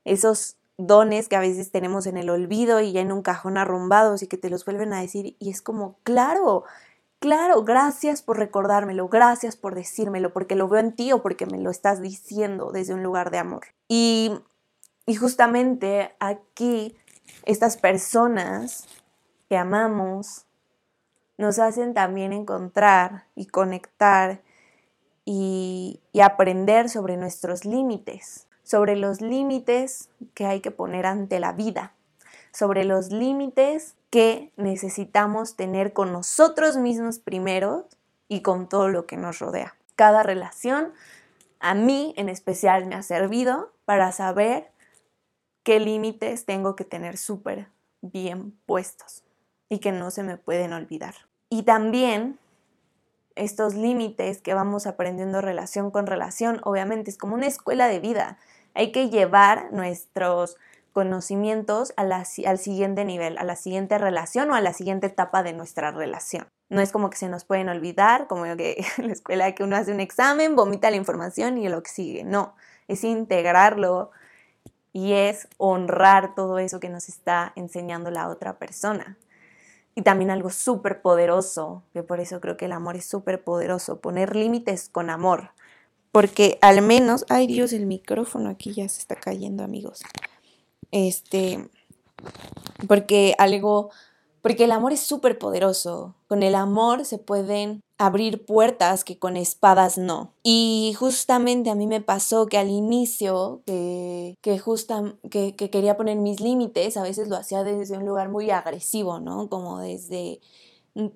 esos 0.04 0.58
dones 0.76 1.30
que 1.30 1.36
a 1.36 1.40
veces 1.40 1.70
tenemos 1.70 2.06
en 2.06 2.18
el 2.18 2.28
olvido 2.28 2.82
y 2.82 2.92
ya 2.92 3.00
en 3.00 3.12
un 3.12 3.22
cajón 3.22 3.56
arrumbados 3.56 4.22
y 4.22 4.26
que 4.26 4.36
te 4.36 4.50
los 4.50 4.66
vuelven 4.66 4.92
a 4.92 5.00
decir 5.00 5.36
y 5.38 5.48
es 5.48 5.62
como, 5.62 5.96
claro, 6.02 6.64
Claro, 7.26 7.64
gracias 7.64 8.22
por 8.22 8.38
recordármelo, 8.38 9.08
gracias 9.08 9.56
por 9.56 9.74
decírmelo, 9.74 10.32
porque 10.32 10.54
lo 10.54 10.68
veo 10.68 10.78
en 10.78 10.92
ti 10.92 11.10
o 11.10 11.22
porque 11.22 11.44
me 11.44 11.58
lo 11.58 11.70
estás 11.70 12.00
diciendo 12.00 12.70
desde 12.70 12.94
un 12.94 13.02
lugar 13.02 13.32
de 13.32 13.38
amor. 13.38 13.62
Y, 13.88 14.30
y 15.06 15.16
justamente 15.16 16.14
aquí, 16.20 16.96
estas 17.42 17.78
personas 17.78 18.86
que 19.48 19.56
amamos 19.56 20.46
nos 21.36 21.58
hacen 21.58 21.94
también 21.94 22.32
encontrar 22.32 23.24
y 23.34 23.46
conectar 23.46 24.40
y, 25.24 25.98
y 26.12 26.20
aprender 26.20 26.88
sobre 26.88 27.16
nuestros 27.16 27.64
límites, 27.64 28.46
sobre 28.62 28.94
los 28.94 29.20
límites 29.20 30.10
que 30.34 30.46
hay 30.46 30.60
que 30.60 30.70
poner 30.70 31.06
ante 31.06 31.40
la 31.40 31.50
vida, 31.50 31.92
sobre 32.56 32.84
los 32.84 33.12
límites 33.12 33.96
que 34.08 34.50
necesitamos 34.56 35.56
tener 35.56 35.92
con 35.92 36.10
nosotros 36.10 36.78
mismos 36.78 37.18
primero 37.18 37.86
y 38.28 38.40
con 38.40 38.66
todo 38.66 38.88
lo 38.88 39.04
que 39.04 39.18
nos 39.18 39.40
rodea. 39.40 39.76
Cada 39.94 40.22
relación 40.22 40.94
a 41.60 41.74
mí 41.74 42.14
en 42.16 42.30
especial 42.30 42.86
me 42.86 42.94
ha 42.94 43.02
servido 43.02 43.72
para 43.84 44.10
saber 44.10 44.70
qué 45.64 45.80
límites 45.80 46.46
tengo 46.46 46.76
que 46.76 46.84
tener 46.84 47.18
súper 47.18 47.68
bien 48.00 48.58
puestos 48.64 49.22
y 49.68 49.80
que 49.80 49.92
no 49.92 50.10
se 50.10 50.22
me 50.22 50.38
pueden 50.38 50.72
olvidar. 50.72 51.14
Y 51.50 51.64
también 51.64 52.38
estos 53.34 53.74
límites 53.74 54.40
que 54.40 54.54
vamos 54.54 54.86
aprendiendo 54.86 55.42
relación 55.42 55.90
con 55.90 56.06
relación, 56.06 56.62
obviamente 56.64 57.10
es 57.10 57.18
como 57.18 57.34
una 57.34 57.48
escuela 57.48 57.86
de 57.86 58.00
vida. 58.00 58.38
Hay 58.72 58.92
que 58.92 59.10
llevar 59.10 59.72
nuestros 59.72 60.56
conocimientos 60.96 61.92
al 61.98 62.58
siguiente 62.58 63.04
nivel, 63.04 63.36
a 63.36 63.44
la 63.44 63.54
siguiente 63.54 63.98
relación 63.98 64.50
o 64.50 64.54
a 64.54 64.62
la 64.62 64.72
siguiente 64.72 65.08
etapa 65.08 65.42
de 65.42 65.52
nuestra 65.52 65.90
relación. 65.90 66.46
No 66.70 66.80
es 66.80 66.90
como 66.90 67.10
que 67.10 67.18
se 67.18 67.28
nos 67.28 67.44
pueden 67.44 67.68
olvidar, 67.68 68.26
como 68.28 68.44
que 68.56 68.82
en 68.96 69.08
la 69.08 69.12
escuela 69.12 69.54
que 69.54 69.62
uno 69.62 69.76
hace 69.76 69.92
un 69.92 70.00
examen, 70.00 70.56
vomita 70.56 70.90
la 70.90 70.96
información 70.96 71.58
y 71.58 71.68
lo 71.68 71.82
que 71.82 71.90
sigue. 71.90 72.24
No, 72.24 72.56
es 72.88 73.04
integrarlo 73.04 74.10
y 74.94 75.12
es 75.12 75.48
honrar 75.58 76.34
todo 76.34 76.58
eso 76.58 76.80
que 76.80 76.88
nos 76.88 77.10
está 77.10 77.52
enseñando 77.56 78.10
la 78.10 78.30
otra 78.30 78.58
persona. 78.58 79.18
Y 79.94 80.00
también 80.00 80.30
algo 80.30 80.48
súper 80.48 81.02
poderoso, 81.02 81.82
que 81.92 82.04
por 82.04 82.20
eso 82.20 82.40
creo 82.40 82.56
que 82.56 82.64
el 82.64 82.72
amor 82.72 82.96
es 82.96 83.04
súper 83.04 83.44
poderoso, 83.44 84.00
poner 84.00 84.34
límites 84.34 84.88
con 84.88 85.10
amor. 85.10 85.50
Porque 86.10 86.56
al 86.62 86.80
menos, 86.80 87.26
ay 87.28 87.46
Dios, 87.46 87.74
el 87.74 87.84
micrófono 87.84 88.48
aquí 88.48 88.72
ya 88.72 88.88
se 88.88 89.00
está 89.00 89.14
cayendo, 89.16 89.62
amigos. 89.62 90.02
Este, 90.90 91.68
porque 92.88 93.34
algo, 93.38 93.90
porque 94.42 94.64
el 94.64 94.72
amor 94.72 94.92
es 94.92 95.00
súper 95.00 95.38
poderoso. 95.38 96.14
Con 96.28 96.42
el 96.42 96.54
amor 96.54 97.04
se 97.04 97.18
pueden 97.18 97.80
abrir 97.98 98.44
puertas 98.44 99.04
que 99.04 99.18
con 99.18 99.36
espadas 99.36 99.98
no. 99.98 100.34
Y 100.42 100.94
justamente 100.98 101.70
a 101.70 101.74
mí 101.74 101.86
me 101.86 102.00
pasó 102.00 102.46
que 102.46 102.58
al 102.58 102.68
inicio, 102.70 103.62
que, 103.66 104.34
que, 104.42 104.60
que, 105.30 105.56
que 105.56 105.70
quería 105.70 105.96
poner 105.96 106.18
mis 106.18 106.40
límites, 106.40 106.96
a 106.96 107.02
veces 107.02 107.28
lo 107.28 107.36
hacía 107.36 107.64
desde 107.64 107.96
un 107.96 108.06
lugar 108.06 108.28
muy 108.28 108.50
agresivo, 108.50 109.20
¿no? 109.20 109.48
Como 109.48 109.78
desde 109.78 110.40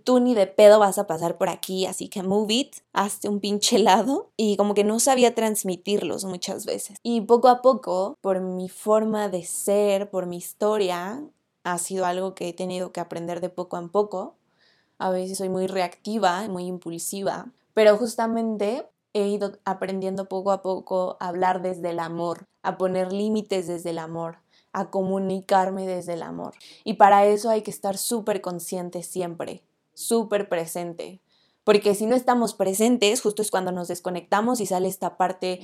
tú 0.04 0.20
ni 0.20 0.34
de 0.34 0.46
pedo 0.46 0.78
vas 0.78 0.98
a 0.98 1.06
pasar 1.06 1.38
por 1.38 1.48
aquí, 1.48 1.86
así 1.86 2.08
que 2.08 2.22
move 2.22 2.52
it, 2.52 2.76
hazte 2.92 3.28
un 3.28 3.40
pinche 3.40 3.78
lado 3.78 4.30
y 4.36 4.56
como 4.56 4.74
que 4.74 4.84
no 4.84 5.00
sabía 5.00 5.34
transmitirlos 5.34 6.24
muchas 6.24 6.66
veces. 6.66 6.98
Y 7.02 7.22
poco 7.22 7.48
a 7.48 7.62
poco, 7.62 8.18
por 8.20 8.40
mi 8.40 8.68
forma 8.68 9.28
de 9.28 9.44
ser, 9.44 10.10
por 10.10 10.26
mi 10.26 10.36
historia, 10.36 11.22
ha 11.64 11.78
sido 11.78 12.04
algo 12.04 12.34
que 12.34 12.50
he 12.50 12.52
tenido 12.52 12.92
que 12.92 13.00
aprender 13.00 13.40
de 13.40 13.48
poco 13.48 13.76
a 13.76 13.88
poco. 13.88 14.36
A 14.98 15.10
veces 15.10 15.38
soy 15.38 15.48
muy 15.48 15.66
reactiva, 15.66 16.46
muy 16.48 16.66
impulsiva, 16.66 17.50
pero 17.72 17.96
justamente 17.96 18.86
he 19.14 19.28
ido 19.28 19.58
aprendiendo 19.64 20.26
poco 20.26 20.52
a 20.52 20.62
poco 20.62 21.16
a 21.20 21.28
hablar 21.28 21.62
desde 21.62 21.90
el 21.90 22.00
amor, 22.00 22.44
a 22.62 22.76
poner 22.76 23.12
límites 23.12 23.66
desde 23.66 23.90
el 23.90 23.98
amor, 23.98 24.38
a 24.72 24.90
comunicarme 24.90 25.86
desde 25.86 26.12
el 26.12 26.22
amor. 26.22 26.54
Y 26.84 26.94
para 26.94 27.24
eso 27.24 27.48
hay 27.48 27.62
que 27.62 27.70
estar 27.70 27.96
súper 27.96 28.42
consciente 28.42 29.02
siempre 29.02 29.62
súper 29.94 30.48
presente. 30.48 31.20
Porque 31.64 31.94
si 31.94 32.06
no 32.06 32.16
estamos 32.16 32.54
presentes, 32.54 33.20
justo 33.20 33.42
es 33.42 33.50
cuando 33.50 33.72
nos 33.72 33.88
desconectamos 33.88 34.60
y 34.60 34.66
sale 34.66 34.88
esta 34.88 35.16
parte 35.16 35.60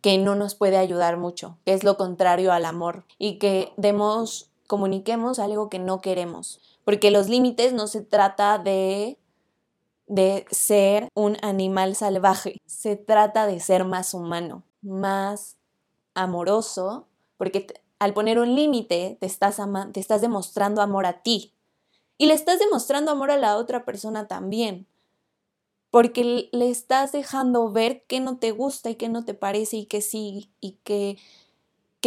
que 0.00 0.16
no 0.18 0.34
nos 0.34 0.54
puede 0.54 0.78
ayudar 0.78 1.16
mucho, 1.16 1.58
que 1.64 1.74
es 1.74 1.84
lo 1.84 1.96
contrario 1.96 2.52
al 2.52 2.64
amor. 2.64 3.04
Y 3.18 3.38
que 3.38 3.72
demos, 3.76 4.50
comuniquemos 4.66 5.38
algo 5.38 5.68
que 5.68 5.78
no 5.78 6.00
queremos. 6.00 6.60
Porque 6.84 7.10
los 7.10 7.28
límites 7.28 7.72
no 7.72 7.86
se 7.86 8.00
trata 8.00 8.58
de 8.58 9.18
de 10.10 10.44
ser 10.50 11.08
un 11.14 11.36
animal 11.40 11.94
salvaje, 11.94 12.60
se 12.66 12.96
trata 12.96 13.46
de 13.46 13.60
ser 13.60 13.84
más 13.84 14.12
humano, 14.12 14.64
más 14.82 15.56
amoroso, 16.14 17.06
porque 17.36 17.68
al 18.00 18.12
poner 18.12 18.40
un 18.40 18.56
límite 18.56 19.18
te 19.20 19.26
estás, 19.26 19.58
te 19.92 20.00
estás 20.00 20.20
demostrando 20.20 20.82
amor 20.82 21.06
a 21.06 21.22
ti, 21.22 21.54
y 22.20 22.26
le 22.26 22.34
estás 22.34 22.58
demostrando 22.58 23.10
amor 23.10 23.30
a 23.30 23.38
la 23.38 23.56
otra 23.56 23.86
persona 23.86 24.28
también, 24.28 24.86
porque 25.90 26.50
le 26.52 26.68
estás 26.68 27.12
dejando 27.12 27.72
ver 27.72 28.04
qué 28.08 28.20
no 28.20 28.36
te 28.36 28.50
gusta 28.50 28.90
y 28.90 28.96
qué 28.96 29.08
no 29.08 29.24
te 29.24 29.32
parece 29.32 29.78
y 29.78 29.86
qué 29.86 30.02
sí 30.02 30.50
y 30.60 30.72
qué, 30.84 31.16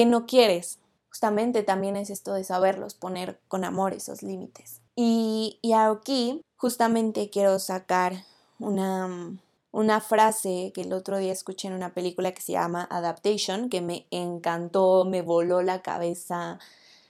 no 0.05 0.27
quieres. 0.27 0.77
Justamente 1.09 1.63
también 1.63 1.95
es 1.95 2.11
esto 2.11 2.35
de 2.35 2.43
saberlos 2.43 2.93
poner 2.93 3.39
con 3.47 3.63
amor 3.63 3.95
esos 3.95 4.21
límites. 4.21 4.81
Y, 4.95 5.57
y 5.63 5.73
aquí 5.73 6.41
justamente 6.57 7.31
quiero 7.31 7.57
sacar 7.57 8.23
una, 8.59 9.35
una 9.71 9.99
frase 9.99 10.71
que 10.75 10.81
el 10.81 10.93
otro 10.93 11.17
día 11.17 11.33
escuché 11.33 11.69
en 11.69 11.73
una 11.73 11.95
película 11.95 12.33
que 12.33 12.41
se 12.43 12.51
llama 12.51 12.87
Adaptation, 12.91 13.67
que 13.67 13.81
me 13.81 14.05
encantó, 14.11 15.05
me 15.05 15.23
voló 15.23 15.63
la 15.63 15.81
cabeza, 15.81 16.59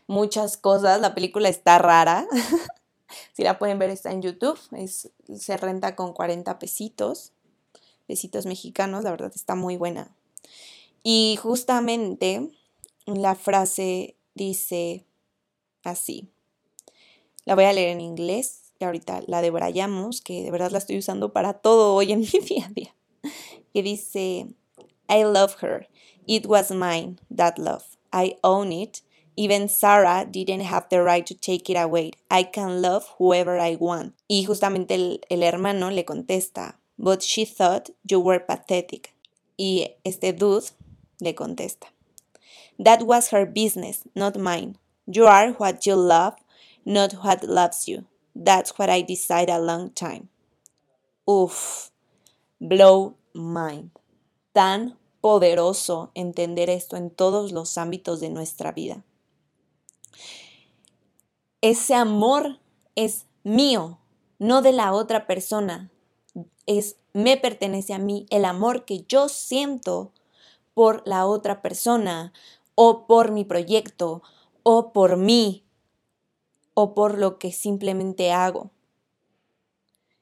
muchas 0.08 0.56
cosas. 0.56 1.02
La 1.02 1.14
película 1.14 1.50
está 1.50 1.80
rara. 1.80 2.26
Si 3.34 3.44
la 3.44 3.60
pueden 3.60 3.80
ver, 3.80 3.90
está 3.90 4.12
en 4.12 4.22
YouTube. 4.22 4.60
Es, 4.72 5.12
se 5.36 5.58
renta 5.58 5.96
con 5.96 6.14
40 6.14 6.60
pesitos, 6.60 7.34
pesitos 8.08 8.46
mexicanos. 8.46 9.04
La 9.04 9.12
verdad 9.12 9.32
está 9.36 9.56
muy 9.56 9.78
buena. 9.78 10.16
Y 11.04 11.38
justamente 11.42 12.50
la 13.06 13.36
frase 13.36 14.16
dice 14.36 15.06
así. 15.84 16.30
La 17.46 17.56
voy 17.56 17.66
a 17.66 17.74
leer 17.74 17.90
en 17.90 18.02
inglés 18.02 18.74
y 18.80 18.86
ahorita 18.86 19.22
la 19.28 19.42
debrayamos, 19.42 20.22
que 20.22 20.44
de 20.44 20.52
verdad 20.52 20.72
la 20.72 20.78
estoy 20.78 20.98
usando 20.98 21.34
para 21.34 21.54
todo 21.54 21.94
hoy 21.94 22.12
en 22.12 22.20
mi 22.34 22.40
día 22.40 22.66
a 22.66 22.70
día. 22.70 22.96
Que 23.74 23.84
dice, 23.84 24.48
I 25.10 25.24
love 25.24 25.56
her. 25.62 25.90
It 26.26 26.46
was 26.46 26.72
mine, 26.72 27.20
that 27.36 27.58
love. 27.58 27.84
I 28.14 28.38
own 28.44 28.72
it. 28.72 29.00
Even 29.36 29.68
Sarah 29.68 30.26
didn't 30.30 30.62
have 30.62 30.88
the 30.90 31.02
right 31.02 31.26
to 31.26 31.34
take 31.34 31.70
it 31.70 31.76
away. 31.76 32.12
I 32.30 32.44
can 32.44 32.82
love 32.82 33.08
whoever 33.18 33.58
I 33.58 33.76
want. 33.76 34.14
Y 34.30 34.46
justamente 34.46 34.92
el, 35.30 35.44
hermano 35.44 35.90
le 35.90 36.04
contesta, 36.04 36.76
But 37.00 37.24
she 37.24 37.46
thought 37.46 37.90
you 38.08 38.20
were 38.20 38.40
pathetic. 38.40 39.14
Y 39.58 39.96
este 40.06 40.34
dude 40.34 40.72
le 41.20 41.34
contesta, 41.34 41.88
That 42.78 43.08
was 43.08 43.30
her 43.30 43.46
business, 43.46 44.04
not 44.16 44.38
mine. 44.38 44.78
You 45.08 45.26
are 45.26 45.52
what 45.54 45.86
you 45.86 45.96
love, 45.96 46.36
not 46.86 47.14
what 47.24 47.44
loves 47.44 47.88
you. 47.88 48.06
That's 48.36 48.78
what 48.78 48.90
I 48.90 49.02
decided 49.02 49.50
a 49.50 49.60
long 49.60 49.92
time. 49.92 50.30
Uf, 51.28 51.92
blow 52.62 53.16
mind. 53.34 53.92
Tan 54.54 54.98
poderoso 55.22 56.12
entender 56.14 56.70
esto 56.70 56.98
en 56.98 57.10
todos 57.10 57.52
los 57.52 57.78
ámbitos 57.78 58.20
de 58.20 58.30
nuestra 58.30 58.72
vida. 58.72 59.04
Ese 61.64 61.96
amor 61.96 62.60
es 62.94 63.26
mío, 63.46 63.98
no 64.38 64.62
de 64.62 64.74
la 64.74 64.92
otra 64.92 65.26
persona. 65.26 65.90
Es 66.66 66.98
me 67.14 67.38
pertenece 67.38 67.94
a 67.94 68.00
mí 68.00 68.26
el 68.32 68.44
amor 68.44 68.84
que 68.84 69.06
yo 69.08 69.30
siento 69.30 70.12
por 70.74 71.08
la 71.08 71.26
otra 71.26 71.62
persona 71.62 72.34
o 72.76 73.08
por 73.08 73.32
mi 73.32 73.46
proyecto 73.46 74.24
o 74.64 74.92
por 74.92 75.16
mí 75.16 75.64
o 76.74 76.94
por 76.94 77.18
lo 77.18 77.40
que 77.40 77.54
simplemente 77.54 78.34
hago. 78.34 78.70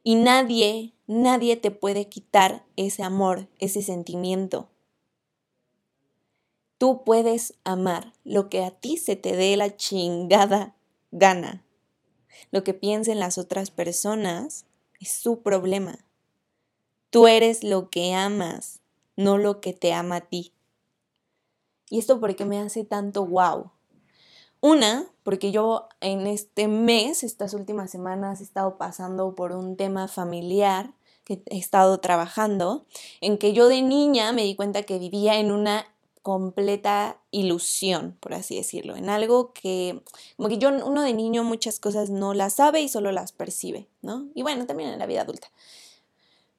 Y 0.04 0.17
nadie, 0.17 0.93
nadie 1.08 1.58
te 1.58 1.71
puede 1.71 2.08
quitar 2.08 2.67
ese 2.75 3.01
amor, 3.01 3.47
ese 3.58 3.82
sentimiento. 3.82 4.69
Tú 6.77 7.04
puedes 7.04 7.56
amar 7.63 8.13
lo 8.23 8.47
que 8.47 8.63
a 8.63 8.69
ti 8.69 8.97
se 8.97 9.15
te 9.15 9.36
dé 9.36 9.58
la 9.58 9.75
chingada 9.75 10.75
gana. 11.12 11.63
Lo 12.52 12.63
que 12.63 12.74
piensen 12.74 13.19
las 13.19 13.38
otras 13.38 13.71
personas 13.71 14.65
es 15.00 15.12
su 15.12 15.41
problema. 15.41 16.00
Tú 17.10 17.28
eres 17.28 17.63
lo 17.63 17.89
que 17.89 18.13
amas, 18.13 18.80
no 19.15 19.38
lo 19.38 19.62
que 19.62 19.74
te 19.74 19.93
ama 19.93 20.17
a 20.17 20.21
ti. 20.21 20.54
¿Y 21.89 22.00
esto 22.00 22.19
por 22.19 22.36
qué 22.36 22.45
me 22.45 22.60
hace 22.60 22.86
tanto 22.86 23.26
wow? 23.26 23.71
Una, 24.62 25.08
porque 25.24 25.52
yo 25.52 25.89
en 26.00 26.28
este 26.28 26.67
mes, 26.67 27.24
estas 27.24 27.54
últimas 27.54 27.91
semanas, 27.91 28.39
he 28.39 28.43
estado 28.43 28.78
pasando 28.78 29.36
por 29.36 29.52
un 29.52 29.76
tema 29.76 30.08
familiar 30.08 30.93
que 31.24 31.43
he 31.47 31.58
estado 31.58 32.00
trabajando, 32.00 32.86
en 33.21 33.38
que 33.38 33.54
yo 33.54 33.67
de 33.67 33.82
niña 33.82 34.32
me 34.32 34.43
di 34.43 34.56
cuenta 34.56 34.84
que 34.84 35.00
vivía 35.00 35.39
en 35.39 35.52
una 35.52 35.86
completa 36.21 37.19
ilusión, 37.31 38.17
por 38.19 38.34
así 38.34 38.55
decirlo, 38.55 38.95
en 38.95 39.10
algo 39.10 39.53
que, 39.53 40.01
como 40.38 40.49
que 40.49 40.57
yo, 40.57 40.69
uno 40.69 41.01
de 41.01 41.13
niño 41.13 41.43
muchas 41.43 41.79
cosas 41.79 42.10
no 42.10 42.34
las 42.34 42.55
sabe 42.55 42.81
y 42.81 42.89
solo 42.89 43.12
las 43.12 43.31
percibe, 43.31 43.88
¿no? 44.01 44.27
Y 44.36 44.43
bueno, 44.43 44.65
también 44.65 44.89
en 44.89 44.99
la 44.99 45.05
vida 45.05 45.21
adulta. 45.21 45.51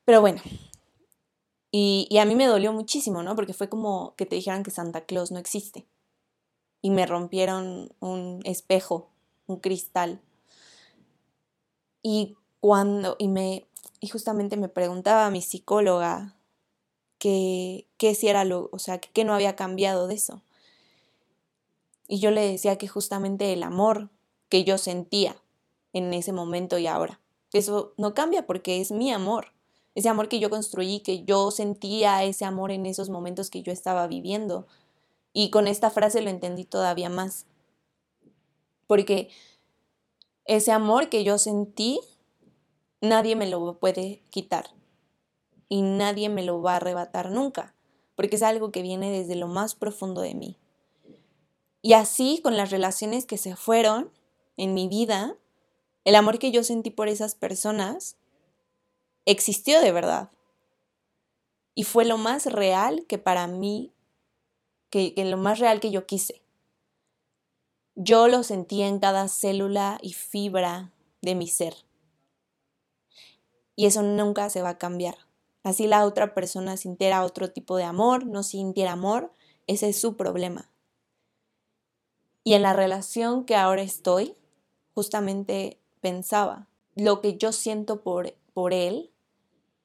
Pero 0.04 0.20
bueno, 0.20 0.40
y, 1.70 2.06
y 2.10 2.18
a 2.18 2.24
mí 2.24 2.34
me 2.34 2.46
dolió 2.46 2.72
muchísimo, 2.72 3.22
¿no? 3.22 3.36
Porque 3.36 3.54
fue 3.54 3.68
como 3.68 4.14
que 4.16 4.26
te 4.26 4.36
dijeran 4.36 4.62
que 4.62 4.70
Santa 4.70 5.04
Claus 5.04 5.30
no 5.30 5.38
existe. 5.38 5.86
Y 6.80 6.90
me 6.90 7.06
rompieron 7.06 7.94
un 8.00 8.40
espejo, 8.44 9.10
un 9.46 9.56
cristal. 9.58 10.20
Y 12.02 12.36
cuando, 12.60 13.14
y 13.18 13.28
me, 13.28 13.68
y 14.00 14.08
justamente 14.08 14.56
me 14.56 14.68
preguntaba 14.68 15.26
a 15.26 15.30
mi 15.30 15.40
psicóloga 15.40 16.36
que, 17.22 17.86
si 18.16 18.26
era 18.26 18.44
lo, 18.44 18.68
o 18.72 18.80
sea, 18.80 18.98
que 18.98 19.24
no 19.24 19.32
había 19.32 19.54
cambiado 19.54 20.08
de 20.08 20.14
eso. 20.16 20.42
Y 22.08 22.18
yo 22.18 22.32
le 22.32 22.40
decía 22.40 22.78
que 22.78 22.88
justamente 22.88 23.52
el 23.52 23.62
amor 23.62 24.10
que 24.48 24.64
yo 24.64 24.76
sentía 24.76 25.36
en 25.92 26.12
ese 26.14 26.32
momento 26.32 26.78
y 26.78 26.88
ahora, 26.88 27.20
eso 27.52 27.94
no 27.96 28.12
cambia 28.12 28.44
porque 28.44 28.80
es 28.80 28.90
mi 28.90 29.12
amor, 29.12 29.52
ese 29.94 30.08
amor 30.08 30.28
que 30.28 30.40
yo 30.40 30.50
construí, 30.50 30.98
que 30.98 31.22
yo 31.22 31.52
sentía 31.52 32.24
ese 32.24 32.44
amor 32.44 32.72
en 32.72 32.86
esos 32.86 33.08
momentos 33.08 33.50
que 33.50 33.62
yo 33.62 33.70
estaba 33.70 34.08
viviendo. 34.08 34.66
Y 35.32 35.50
con 35.50 35.68
esta 35.68 35.90
frase 35.90 36.22
lo 36.22 36.30
entendí 36.30 36.64
todavía 36.64 37.08
más. 37.08 37.46
Porque 38.88 39.28
ese 40.44 40.72
amor 40.72 41.08
que 41.08 41.22
yo 41.22 41.38
sentí, 41.38 42.00
nadie 43.00 43.36
me 43.36 43.48
lo 43.48 43.78
puede 43.78 44.22
quitar. 44.30 44.70
Y 45.72 45.80
nadie 45.80 46.28
me 46.28 46.42
lo 46.42 46.60
va 46.60 46.74
a 46.74 46.76
arrebatar 46.76 47.30
nunca. 47.30 47.74
Porque 48.14 48.36
es 48.36 48.42
algo 48.42 48.70
que 48.72 48.82
viene 48.82 49.10
desde 49.10 49.36
lo 49.36 49.48
más 49.48 49.74
profundo 49.74 50.20
de 50.20 50.34
mí. 50.34 50.58
Y 51.80 51.94
así 51.94 52.42
con 52.42 52.58
las 52.58 52.70
relaciones 52.70 53.24
que 53.24 53.38
se 53.38 53.56
fueron 53.56 54.12
en 54.58 54.74
mi 54.74 54.86
vida, 54.86 55.34
el 56.04 56.14
amor 56.14 56.38
que 56.38 56.50
yo 56.50 56.62
sentí 56.62 56.90
por 56.90 57.08
esas 57.08 57.34
personas 57.34 58.18
existió 59.24 59.80
de 59.80 59.92
verdad. 59.92 60.30
Y 61.74 61.84
fue 61.84 62.04
lo 62.04 62.18
más 62.18 62.44
real 62.44 63.06
que 63.06 63.16
para 63.16 63.46
mí, 63.46 63.94
que, 64.90 65.14
lo 65.24 65.38
más 65.38 65.58
real 65.58 65.80
que 65.80 65.90
yo 65.90 66.04
quise. 66.04 66.42
Yo 67.94 68.28
lo 68.28 68.42
sentía 68.42 68.88
en 68.88 68.98
cada 68.98 69.26
célula 69.28 69.98
y 70.02 70.12
fibra 70.12 70.92
de 71.22 71.34
mi 71.34 71.48
ser. 71.48 71.74
Y 73.74 73.86
eso 73.86 74.02
nunca 74.02 74.50
se 74.50 74.60
va 74.60 74.68
a 74.68 74.78
cambiar. 74.78 75.31
Así 75.62 75.86
la 75.86 76.04
otra 76.04 76.34
persona 76.34 76.76
sintiera 76.76 77.24
otro 77.24 77.50
tipo 77.52 77.76
de 77.76 77.84
amor, 77.84 78.26
no 78.26 78.42
sintiera 78.42 78.92
amor, 78.92 79.32
ese 79.66 79.88
es 79.88 80.00
su 80.00 80.16
problema. 80.16 80.70
Y 82.44 82.54
en 82.54 82.62
la 82.62 82.72
relación 82.72 83.44
que 83.44 83.54
ahora 83.54 83.82
estoy, 83.82 84.34
justamente 84.94 85.78
pensaba, 86.00 86.68
lo 86.96 87.20
que 87.20 87.36
yo 87.36 87.52
siento 87.52 88.02
por, 88.02 88.34
por 88.52 88.72
él 88.72 89.10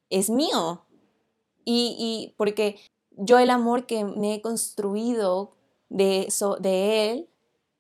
es 0.10 0.30
mío. 0.30 0.84
Y, 1.64 1.96
y 2.00 2.34
porque 2.38 2.78
yo 3.12 3.40
el 3.40 3.50
amor 3.50 3.86
que 3.86 4.06
me 4.06 4.36
he 4.36 4.42
construido 4.42 5.52
de, 5.90 6.24
eso, 6.24 6.56
de 6.58 7.12
él 7.12 7.30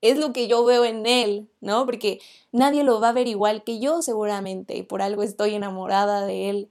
es 0.01 0.17
lo 0.17 0.33
que 0.33 0.47
yo 0.47 0.63
veo 0.63 0.85
en 0.85 1.05
él, 1.05 1.49
¿no? 1.59 1.85
Porque 1.85 2.19
nadie 2.51 2.83
lo 2.83 2.99
va 2.99 3.09
a 3.09 3.13
ver 3.13 3.27
igual 3.27 3.63
que 3.63 3.79
yo 3.79 4.01
seguramente, 4.01 4.77
y 4.77 4.83
por 4.83 5.01
algo 5.01 5.23
estoy 5.23 5.55
enamorada 5.55 6.25
de 6.25 6.49
él, 6.49 6.69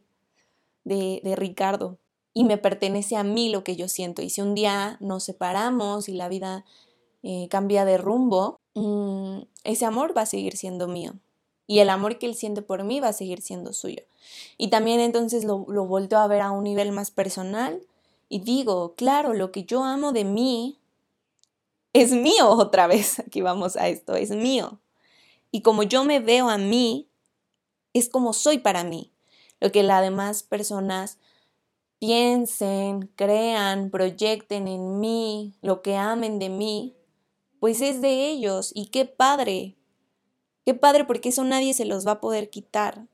de, 0.87 1.35
Ricardo, 1.37 1.99
y 2.33 2.45
me 2.45 2.59
pertenece 2.59 3.17
a 3.17 3.25
mí 3.25 3.51
lo 3.51 3.65
que 3.65 3.77
yo 3.77 3.89
siento. 3.89 4.23
Y 4.23 4.31
si 4.31 4.41
un 4.41 4.55
día 4.55 4.97
nos 5.01 5.25
separamos 5.25 6.09
y 6.09 6.15
la 6.15 6.29
vida 6.29 6.65
eh, 7.23 7.49
cambia 7.51 7.85
de 7.85 7.99
rumbo, 7.99 8.57
mm, 8.75 9.41
ese 9.65 9.85
amor 9.85 10.17
va 10.17 10.23
a 10.23 10.27
seguir 10.27 10.57
siendo 10.57 10.87
mío. 10.87 11.15
Y 11.67 11.81
el 11.81 11.91
amor 11.91 12.19
que 12.19 12.27
él 12.27 12.37
siente 12.37 12.63
por 12.63 12.85
mí 12.85 13.01
va 13.01 13.09
a 13.09 13.13
seguir 13.13 13.43
siendo 13.43 13.73
suyo. 13.73 14.05
Y 14.57 14.69
también 14.69 15.01
entonces 15.01 15.45
lo, 15.45 15.67
lo 15.69 16.17
a 16.17 16.27
ver 16.29 16.41
a 16.41 16.53
un 16.53 16.63
nivel 16.63 16.93
más 16.93 17.11
personal 17.11 17.83
y 18.29 18.41
digo, 18.41 18.95
claro, 18.95 19.35
lo 19.35 19.51
que 19.51 19.65
yo 19.65 19.83
amo 19.83 20.13
de 20.13 20.25
mí 20.25 20.79
es 21.93 22.13
mío 22.13 22.49
otra 22.51 22.87
vez. 22.87 23.19
Aquí 23.19 23.43
vamos 23.43 23.77
a 23.77 23.89
esto, 23.89 24.15
es 24.15 24.31
mío. 24.31 24.79
Y 25.51 25.63
como 25.63 25.83
yo 25.83 26.05
me 26.05 26.21
veo 26.21 26.49
a 26.49 26.59
mí, 26.59 27.09
es 27.93 28.09
como 28.09 28.33
soy 28.33 28.59
para 28.59 28.85
mí. 28.85 29.11
Lo 29.61 29.73
que 29.73 29.83
las 29.83 30.03
demás 30.03 30.43
personas 30.43 31.19
piensen, 31.99 33.11
crean, 33.17 33.91
proyecten 33.91 34.69
en 34.69 35.01
mí, 35.01 35.55
lo 35.63 35.83
que 35.83 35.97
amen 35.97 36.39
de 36.39 36.49
mí, 36.49 36.97
pues 37.61 37.81
es 37.81 38.01
de 38.01 38.29
ellos. 38.29 38.73
Y 38.75 38.87
qué 38.87 39.07
padre, 39.07 39.77
qué 40.65 40.75
padre 40.75 41.05
porque 41.05 41.31
eso 41.31 41.45
nadie 41.45 41.75
se 41.75 41.85
los 41.85 42.07
va 42.07 42.13
a 42.13 42.21
poder 42.21 42.51
quitar. 42.51 43.07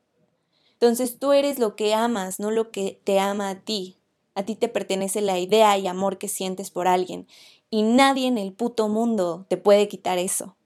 Entonces 0.73 1.17
tú 1.17 1.31
eres 1.31 1.59
lo 1.59 1.75
que 1.75 1.93
amas, 1.93 2.39
no 2.39 2.51
lo 2.51 2.71
que 2.71 2.99
te 3.03 3.19
ama 3.19 3.49
a 3.49 3.59
ti. 3.61 3.97
A 4.35 4.43
ti 4.43 4.55
te 4.55 4.67
pertenece 4.67 5.21
la 5.21 5.39
idea 5.39 5.77
y 5.77 5.87
amor 5.87 6.17
que 6.17 6.27
sientes 6.27 6.71
por 6.71 6.87
alguien. 6.87 7.27
Y 7.69 7.83
nadie 7.83 8.27
en 8.27 8.37
el 8.37 8.51
puto 8.51 8.89
mundo 8.89 9.45
te 9.47 9.57
puede 9.57 9.87
quitar 9.87 10.17
eso. 10.17 10.57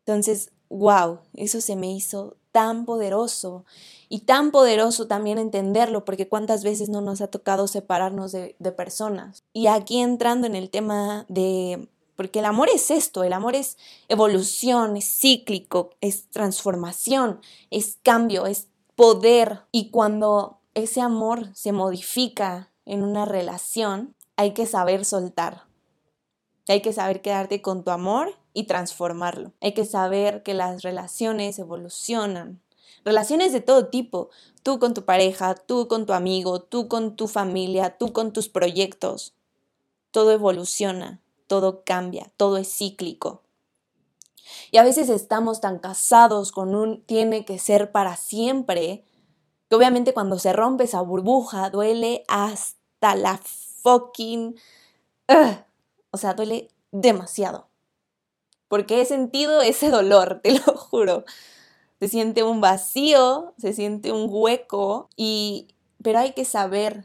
Entonces, 0.00 0.52
wow, 0.68 1.20
eso 1.34 1.60
se 1.60 1.76
me 1.76 1.92
hizo 1.92 2.36
tan 2.52 2.84
poderoso 2.84 3.64
y 4.08 4.20
tan 4.20 4.50
poderoso 4.50 5.06
también 5.06 5.38
entenderlo, 5.38 6.04
porque 6.04 6.28
cuántas 6.28 6.64
veces 6.64 6.88
no 6.88 7.00
nos 7.00 7.20
ha 7.20 7.28
tocado 7.28 7.66
separarnos 7.66 8.32
de, 8.32 8.56
de 8.58 8.72
personas. 8.72 9.44
Y 9.52 9.66
aquí 9.66 10.00
entrando 10.00 10.46
en 10.46 10.54
el 10.54 10.70
tema 10.70 11.26
de 11.28 11.88
porque 12.20 12.40
el 12.40 12.44
amor 12.44 12.68
es 12.68 12.90
esto, 12.90 13.24
el 13.24 13.32
amor 13.32 13.54
es 13.54 13.78
evolución, 14.08 14.98
es 14.98 15.06
cíclico, 15.06 15.94
es 16.02 16.28
transformación, 16.28 17.40
es 17.70 17.98
cambio, 18.02 18.44
es 18.44 18.68
poder. 18.94 19.62
Y 19.72 19.88
cuando 19.88 20.60
ese 20.74 21.00
amor 21.00 21.48
se 21.54 21.72
modifica 21.72 22.70
en 22.84 23.04
una 23.04 23.24
relación, 23.24 24.14
hay 24.36 24.52
que 24.52 24.66
saber 24.66 25.06
soltar. 25.06 25.64
Hay 26.68 26.82
que 26.82 26.92
saber 26.92 27.22
quedarte 27.22 27.62
con 27.62 27.84
tu 27.84 27.90
amor 27.90 28.34
y 28.52 28.64
transformarlo. 28.64 29.52
Hay 29.60 29.72
que 29.72 29.84
saber 29.84 30.42
que 30.42 30.54
las 30.54 30.82
relaciones 30.82 31.58
evolucionan. 31.58 32.60
Relaciones 33.04 33.52
de 33.52 33.60
todo 33.60 33.88
tipo. 33.88 34.30
Tú 34.62 34.78
con 34.78 34.94
tu 34.94 35.04
pareja, 35.04 35.54
tú 35.54 35.88
con 35.88 36.06
tu 36.06 36.12
amigo, 36.12 36.60
tú 36.60 36.88
con 36.88 37.16
tu 37.16 37.28
familia, 37.28 37.96
tú 37.98 38.12
con 38.12 38.32
tus 38.32 38.48
proyectos. 38.48 39.34
Todo 40.10 40.32
evoluciona 40.32 41.20
todo 41.50 41.82
cambia, 41.82 42.30
todo 42.36 42.58
es 42.58 42.72
cíclico. 42.72 43.42
Y 44.70 44.76
a 44.76 44.84
veces 44.84 45.08
estamos 45.08 45.60
tan 45.60 45.80
casados 45.80 46.52
con 46.52 46.76
un 46.76 47.04
tiene 47.04 47.44
que 47.44 47.58
ser 47.58 47.90
para 47.90 48.14
siempre, 48.16 49.04
que 49.68 49.74
obviamente 49.74 50.14
cuando 50.14 50.38
se 50.38 50.52
rompe 50.52 50.84
esa 50.84 51.00
burbuja 51.00 51.70
duele 51.70 52.22
hasta 52.28 53.16
la 53.16 53.40
fucking... 53.82 54.60
o 56.12 56.16
sea, 56.16 56.34
duele 56.34 56.68
demasiado. 56.92 57.66
Porque 58.70 59.02
he 59.02 59.04
sentido 59.04 59.60
ese 59.60 59.90
dolor, 59.90 60.40
te 60.42 60.54
lo 60.54 60.62
juro. 60.78 61.26
Se 62.00 62.08
siente 62.08 62.42
un 62.42 62.62
vacío, 62.62 63.54
se 63.58 63.74
siente 63.74 64.12
un 64.12 64.28
hueco 64.30 65.10
y 65.16 65.68
pero 66.02 66.20
hay 66.20 66.32
que 66.32 66.46
saber 66.46 67.04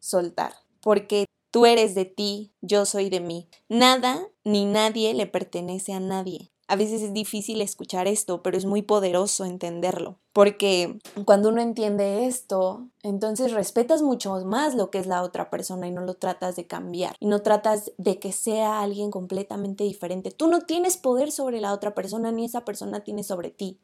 soltar, 0.00 0.54
porque 0.80 1.26
Tú 1.52 1.66
eres 1.66 1.94
de 1.94 2.06
ti, 2.06 2.54
yo 2.62 2.86
soy 2.86 3.10
de 3.10 3.20
mí. 3.20 3.50
Nada 3.68 4.26
ni 4.42 4.64
nadie 4.64 5.12
le 5.12 5.26
pertenece 5.26 5.92
a 5.92 6.00
nadie. 6.00 6.51
A 6.72 6.76
veces 6.76 7.02
es 7.02 7.12
difícil 7.12 7.60
escuchar 7.60 8.08
esto, 8.08 8.42
pero 8.42 8.56
es 8.56 8.64
muy 8.64 8.80
poderoso 8.80 9.44
entenderlo, 9.44 10.16
porque 10.32 10.98
cuando 11.26 11.50
uno 11.50 11.60
entiende 11.60 12.24
esto, 12.24 12.88
entonces 13.02 13.52
respetas 13.52 14.00
mucho 14.00 14.42
más 14.46 14.74
lo 14.74 14.90
que 14.90 14.96
es 14.96 15.06
la 15.06 15.22
otra 15.22 15.50
persona 15.50 15.86
y 15.86 15.90
no 15.90 16.00
lo 16.00 16.14
tratas 16.14 16.56
de 16.56 16.66
cambiar 16.66 17.14
y 17.20 17.26
no 17.26 17.42
tratas 17.42 17.92
de 17.98 18.18
que 18.18 18.32
sea 18.32 18.80
alguien 18.80 19.10
completamente 19.10 19.84
diferente. 19.84 20.30
Tú 20.30 20.46
no 20.46 20.62
tienes 20.62 20.96
poder 20.96 21.30
sobre 21.30 21.60
la 21.60 21.74
otra 21.74 21.94
persona 21.94 22.32
ni 22.32 22.46
esa 22.46 22.64
persona 22.64 23.00
tiene 23.00 23.22
sobre 23.22 23.50
ti. 23.50 23.78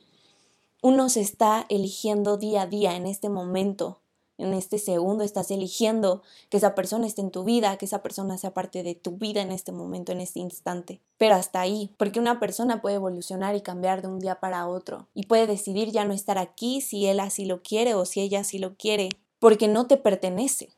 Uno 0.81 1.11
se 1.11 1.20
está 1.20 1.66
eligiendo 1.68 2.38
día 2.38 2.62
a 2.62 2.66
día 2.68 2.96
en 2.96 3.07
este 3.07 3.29
momento 3.29 4.01
en 4.38 4.55
este 4.55 4.79
segundo 4.79 5.24
estás 5.24 5.51
eligiendo 5.51 6.22
que 6.48 6.57
esa 6.57 6.74
persona 6.74 7.07
esté 7.07 7.20
en 7.20 7.33
tu 7.33 7.44
vida, 7.44 7.77
que 7.77 7.85
esa 7.85 8.03
persona 8.03 8.38
sea 8.38 8.55
parte 8.55 8.83
de 8.85 8.94
tu 8.94 9.18
vida 9.18 9.42
en 9.42 9.51
este 9.51 9.72
momento, 9.72 10.12
en 10.12 10.20
este 10.20 10.38
instante. 10.38 11.01
Pero 11.18 11.35
hasta 11.35 11.61
ahí, 11.61 11.92
porque 11.98 12.20
una 12.20 12.38
persona 12.38 12.81
puede 12.81 12.96
evolucionar 12.96 13.57
y 13.57 13.61
cambiar 13.61 14.01
de 14.01 14.09
un 14.09 14.20
día 14.20 14.38
para 14.40 14.68
otro 14.68 15.09
y 15.12 15.27
puede 15.27 15.48
decidir 15.48 15.90
ya 15.90 16.05
no 16.05 16.14
estar 16.14 16.38
aquí 16.38 16.81
si 16.81 17.07
él 17.07 17.18
así 17.20 17.44
lo 17.44 17.62
quiere 17.62 17.94
o 17.94 18.05
si 18.05 18.20
ella 18.20 18.40
así 18.40 18.59
lo 18.59 18.77
quiere, 18.77 19.09
porque 19.40 19.68
no 19.68 19.87
te 19.87 19.96
pertenece. 19.96 20.70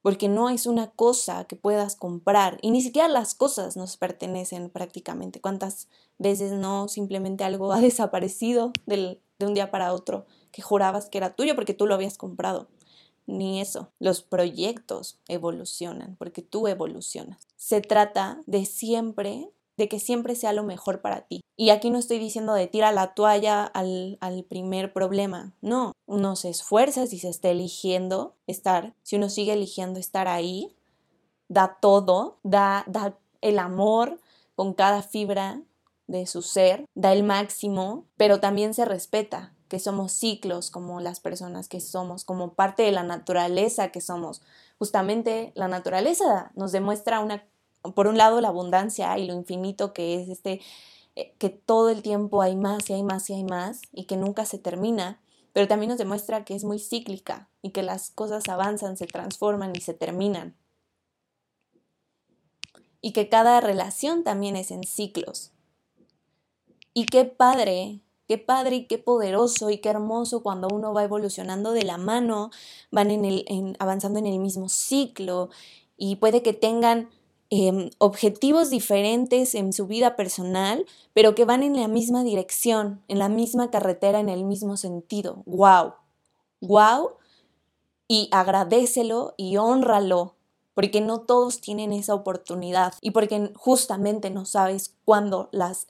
Porque 0.00 0.28
no 0.28 0.50
es 0.50 0.66
una 0.66 0.90
cosa 0.90 1.44
que 1.44 1.54
puedas 1.54 1.94
comprar 1.94 2.58
y 2.60 2.72
ni 2.72 2.82
siquiera 2.82 3.06
las 3.06 3.36
cosas 3.36 3.76
nos 3.76 3.96
pertenecen 3.96 4.68
prácticamente. 4.68 5.40
¿Cuántas 5.40 5.86
veces 6.18 6.50
no 6.50 6.88
simplemente 6.88 7.44
algo 7.44 7.72
ha 7.72 7.80
desaparecido 7.80 8.72
de 8.86 9.20
un 9.38 9.54
día 9.54 9.70
para 9.70 9.92
otro 9.92 10.26
que 10.50 10.60
jurabas 10.60 11.08
que 11.08 11.18
era 11.18 11.36
tuyo 11.36 11.54
porque 11.54 11.72
tú 11.72 11.86
lo 11.86 11.94
habías 11.94 12.18
comprado? 12.18 12.66
Ni 13.26 13.60
eso. 13.60 13.92
Los 13.98 14.22
proyectos 14.22 15.20
evolucionan 15.28 16.16
porque 16.16 16.42
tú 16.42 16.66
evolucionas. 16.68 17.46
Se 17.56 17.80
trata 17.80 18.42
de 18.46 18.64
siempre, 18.64 19.50
de 19.76 19.88
que 19.88 20.00
siempre 20.00 20.34
sea 20.34 20.52
lo 20.52 20.62
mejor 20.62 21.00
para 21.00 21.22
ti. 21.22 21.40
Y 21.56 21.70
aquí 21.70 21.90
no 21.90 21.98
estoy 21.98 22.18
diciendo 22.18 22.54
de 22.54 22.66
tirar 22.66 22.94
la 22.94 23.14
toalla 23.14 23.64
al, 23.64 24.18
al 24.20 24.44
primer 24.44 24.92
problema. 24.92 25.54
No, 25.60 25.92
uno 26.06 26.36
se 26.36 26.48
esfuerza 26.48 27.06
si 27.06 27.18
se 27.18 27.28
está 27.28 27.50
eligiendo 27.50 28.34
estar, 28.46 28.94
si 29.02 29.16
uno 29.16 29.28
sigue 29.28 29.52
eligiendo 29.52 29.98
estar 29.98 30.28
ahí, 30.28 30.76
da 31.48 31.78
todo, 31.80 32.38
da, 32.42 32.84
da 32.86 33.18
el 33.40 33.58
amor 33.58 34.20
con 34.54 34.74
cada 34.74 35.02
fibra 35.02 35.62
de 36.06 36.26
su 36.26 36.42
ser, 36.42 36.86
da 36.94 37.12
el 37.12 37.22
máximo, 37.22 38.06
pero 38.16 38.40
también 38.40 38.74
se 38.74 38.84
respeta 38.84 39.54
que 39.72 39.78
somos 39.78 40.12
ciclos 40.12 40.70
como 40.70 41.00
las 41.00 41.18
personas 41.18 41.66
que 41.66 41.80
somos, 41.80 42.26
como 42.26 42.52
parte 42.52 42.82
de 42.82 42.92
la 42.92 43.04
naturaleza 43.04 43.88
que 43.88 44.02
somos. 44.02 44.42
Justamente 44.78 45.50
la 45.54 45.66
naturaleza 45.66 46.52
nos 46.54 46.72
demuestra 46.72 47.20
una, 47.20 47.48
por 47.94 48.06
un 48.06 48.18
lado, 48.18 48.42
la 48.42 48.48
abundancia 48.48 49.16
y 49.16 49.26
lo 49.26 49.32
infinito 49.32 49.94
que 49.94 50.20
es 50.20 50.28
este, 50.28 50.60
eh, 51.16 51.32
que 51.38 51.48
todo 51.48 51.88
el 51.88 52.02
tiempo 52.02 52.42
hay 52.42 52.54
más 52.54 52.90
y 52.90 52.92
hay 52.92 53.02
más 53.02 53.30
y 53.30 53.32
hay 53.32 53.44
más 53.44 53.80
y 53.92 54.04
que 54.04 54.18
nunca 54.18 54.44
se 54.44 54.58
termina, 54.58 55.22
pero 55.54 55.66
también 55.66 55.88
nos 55.88 55.98
demuestra 55.98 56.44
que 56.44 56.54
es 56.54 56.64
muy 56.64 56.78
cíclica 56.78 57.48
y 57.62 57.70
que 57.70 57.82
las 57.82 58.10
cosas 58.10 58.46
avanzan, 58.50 58.98
se 58.98 59.06
transforman 59.06 59.72
y 59.74 59.80
se 59.80 59.94
terminan. 59.94 60.54
Y 63.00 63.14
que 63.14 63.30
cada 63.30 63.62
relación 63.62 64.22
también 64.22 64.54
es 64.54 64.70
en 64.70 64.84
ciclos. 64.84 65.50
Y 66.92 67.06
qué 67.06 67.24
padre, 67.24 68.02
qué 68.32 68.38
padre 68.38 68.76
y 68.76 68.86
qué 68.86 68.96
poderoso 68.96 69.68
y 69.68 69.76
qué 69.76 69.90
hermoso 69.90 70.42
cuando 70.42 70.66
uno 70.72 70.94
va 70.94 71.04
evolucionando 71.04 71.72
de 71.72 71.82
la 71.82 71.98
mano, 71.98 72.50
van 72.90 73.10
avanzando 73.78 74.18
en 74.18 74.24
el 74.24 74.38
mismo 74.38 74.70
ciclo 74.70 75.50
y 75.98 76.16
puede 76.16 76.40
que 76.40 76.54
tengan 76.54 77.10
em, 77.50 77.90
objetivos 77.98 78.70
diferentes 78.70 79.54
en 79.54 79.74
su 79.74 79.86
vida 79.86 80.16
personal, 80.16 80.86
pero 81.12 81.34
que 81.34 81.44
van 81.44 81.62
en 81.62 81.78
la 81.78 81.88
misma 81.88 82.24
dirección, 82.24 83.02
en 83.06 83.18
la 83.18 83.28
misma 83.28 83.70
carretera, 83.70 84.18
en 84.18 84.30
el 84.30 84.44
mismo 84.44 84.78
sentido. 84.78 85.42
¡Wow! 85.44 85.92
¡Wow! 86.62 87.10
Y 88.08 88.30
agradecelo 88.32 89.34
y 89.36 89.58
honralo, 89.58 90.36
porque 90.72 91.02
no 91.02 91.20
todos 91.20 91.60
tienen 91.60 91.92
esa 91.92 92.14
oportunidad 92.14 92.94
y 93.02 93.10
porque 93.10 93.52
justamente 93.56 94.30
no 94.30 94.46
sabes 94.46 94.94
cuándo 95.04 95.50
las 95.52 95.88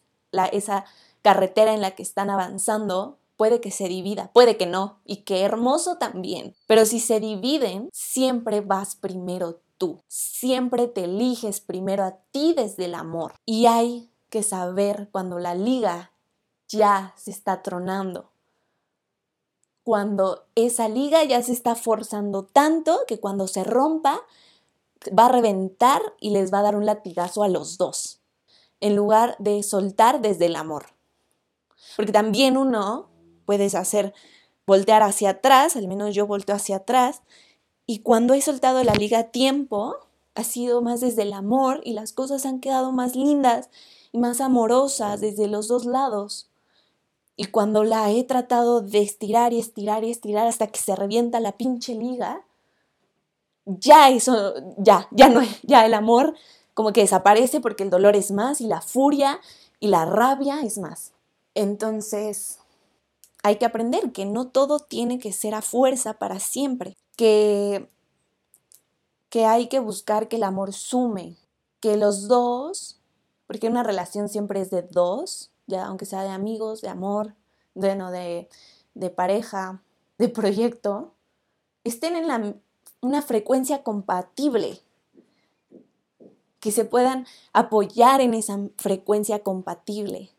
esa 0.51 0.87
carretera 1.23 1.73
en 1.73 1.81
la 1.81 1.93
que 1.93 2.03
están 2.03 2.31
avanzando 2.31 3.19
puede 3.37 3.61
que 3.61 3.71
se 3.71 3.89
divida, 3.89 4.31
puede 4.33 4.57
que 4.57 4.67
no, 4.67 5.01
y 5.05 5.19
qué 5.25 5.43
hermoso 5.43 5.97
también. 5.97 6.55
Pero 6.67 6.85
si 6.85 7.01
se 7.01 7.19
dividen, 7.19 7.89
siempre 7.93 8.61
vas 8.61 8.95
primero 8.95 9.61
tú, 9.79 10.01
siempre 10.07 10.87
te 10.87 11.05
eliges 11.05 11.61
primero 11.61 12.05
a 12.05 12.19
ti 12.31 12.55
desde 12.57 12.85
el 12.85 12.95
amor. 12.95 13.35
Y 13.45 13.67
hay 13.67 14.11
que 14.31 14.43
saber 14.43 15.09
cuando 15.11 15.39
la 15.39 15.55
liga 15.55 16.13
ya 16.69 17.15
se 17.17 17.31
está 17.31 17.63
tronando, 17.63 18.31
cuando 19.83 20.45
esa 20.55 20.89
liga 20.89 21.25
ya 21.25 21.43
se 21.43 21.53
está 21.53 21.75
forzando 21.75 22.45
tanto 22.45 23.01
que 23.07 23.19
cuando 23.19 23.49
se 23.49 23.65
rompa 23.65 24.21
va 25.19 25.27
a 25.27 25.33
reventar 25.33 26.01
y 26.21 26.31
les 26.31 26.53
va 26.53 26.61
a 26.61 26.63
dar 26.63 26.77
un 26.77 26.87
latigazo 26.87 27.43
a 27.43 27.49
los 27.49 27.77
dos 27.77 28.21
en 28.81 28.97
lugar 28.97 29.37
de 29.39 29.63
soltar 29.63 30.21
desde 30.21 30.47
el 30.47 30.57
amor. 30.57 30.87
Porque 31.97 32.13
también 32.13 32.57
uno 32.57 33.09
puedes 33.47 33.75
hacer 33.75 34.15
voltear 34.67 35.03
hacia 35.03 35.31
atrás, 35.31 35.77
al 35.77 35.89
menos 35.89 36.15
yo 36.15 36.27
volteo 36.27 36.57
hacia 36.57 36.77
atrás, 36.77 37.23
y 37.87 37.99
cuando 37.99 38.35
he 38.35 38.41
soltado 38.41 38.83
la 38.85 38.95
liga 38.95 39.19
a 39.19 39.31
tiempo, 39.31 39.97
ha 40.35 40.45
sido 40.45 40.83
más 40.83 41.01
desde 41.01 41.23
el 41.23 41.33
amor 41.33 41.81
y 41.85 41.93
las 41.93 42.13
cosas 42.13 42.47
han 42.47 42.61
quedado 42.61 42.93
más 42.93 43.17
lindas 43.17 43.69
y 44.13 44.19
más 44.19 44.41
amorosas 44.41 45.21
desde 45.21 45.49
los 45.49 45.69
dos 45.69 45.85
lados. 45.85 46.49
Y 47.37 47.47
cuando 47.47 47.85
la 47.85 48.11
he 48.11 48.25
tratado 48.25 48.81
de 48.81 49.01
estirar 49.03 49.53
y 49.53 49.59
estirar 49.59 50.05
y 50.05 50.11
estirar 50.11 50.47
hasta 50.47 50.69
que 50.69 50.81
se 50.81 50.95
revienta 50.95 51.41
la 51.41 51.53
pinche 51.53 51.95
liga, 51.95 52.45
ya 53.65 54.11
eso, 54.11 54.55
ya, 54.79 55.09
ya 55.11 55.29
no, 55.29 55.41
ya 55.63 55.85
el 55.87 55.95
amor 55.95 56.35
como 56.75 56.93
que 56.93 57.03
desaparece 57.03 57.61
porque 57.61 57.83
el 57.83 57.91
dolor 57.91 58.17
es 58.17 58.31
más 58.31 58.61
y 58.61 58.67
la 58.67 58.81
furia 58.81 59.41
y 59.81 59.89
la 59.89 60.05
rabia 60.05 60.61
es 60.63 60.79
más. 60.79 61.13
Entonces, 61.55 62.59
hay 63.43 63.57
que 63.57 63.65
aprender 63.65 64.13
que 64.13 64.25
no 64.25 64.49
todo 64.49 64.79
tiene 64.79 65.19
que 65.19 65.33
ser 65.33 65.55
a 65.55 65.63
fuerza 65.63 66.15
para 66.15 66.39
siempre, 66.39 66.97
que, 67.17 67.89
que 69.29 69.45
hay 69.45 69.69
que 69.69 69.81
buscar 69.81 70.29
que 70.29 70.37
el 70.37 70.45
amor 70.45 70.73
sume, 70.73 71.37
que 71.81 71.97
los 71.97 72.29
dos, 72.29 73.01
porque 73.47 73.69
una 73.69 73.83
relación 73.83 74.29
siempre 74.29 74.61
es 74.61 74.71
de 74.71 74.83
dos, 74.83 75.51
ya 75.67 75.87
aunque 75.87 76.07
sea 76.07 76.23
de 76.23 76.31
amigos, 76.31 76.81
de 76.81 76.89
amor, 76.89 77.35
de, 77.75 78.49
de 78.95 79.11
pareja, 79.11 79.83
de 80.19 80.29
proyecto, 80.29 81.13
estén 81.85 82.17
en 82.17 82.29
la, 82.29 82.55
una 83.01 83.23
frecuencia 83.23 83.83
compatible 83.83 84.81
que 86.61 86.71
se 86.71 86.85
puedan 86.85 87.27
apoyar 87.53 88.21
en 88.21 88.35
esa 88.35 88.59
frecuencia 88.77 89.43
compatible. 89.43 90.31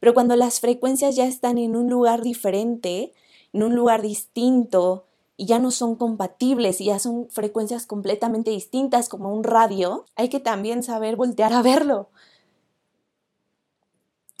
Pero 0.00 0.14
cuando 0.14 0.34
las 0.34 0.60
frecuencias 0.60 1.14
ya 1.14 1.26
están 1.26 1.58
en 1.58 1.76
un 1.76 1.88
lugar 1.88 2.22
diferente, 2.22 3.14
en 3.52 3.62
un 3.62 3.74
lugar 3.74 4.02
distinto, 4.02 5.04
y 5.40 5.46
ya 5.46 5.58
no 5.58 5.70
son 5.70 5.96
compatibles 5.96 6.82
y 6.82 6.86
ya 6.86 6.98
son 6.98 7.30
frecuencias 7.30 7.86
completamente 7.86 8.50
distintas 8.50 9.08
como 9.08 9.32
un 9.32 9.42
radio, 9.42 10.04
hay 10.14 10.28
que 10.28 10.38
también 10.38 10.82
saber 10.82 11.16
voltear 11.16 11.54
a 11.54 11.62
verlo. 11.62 12.10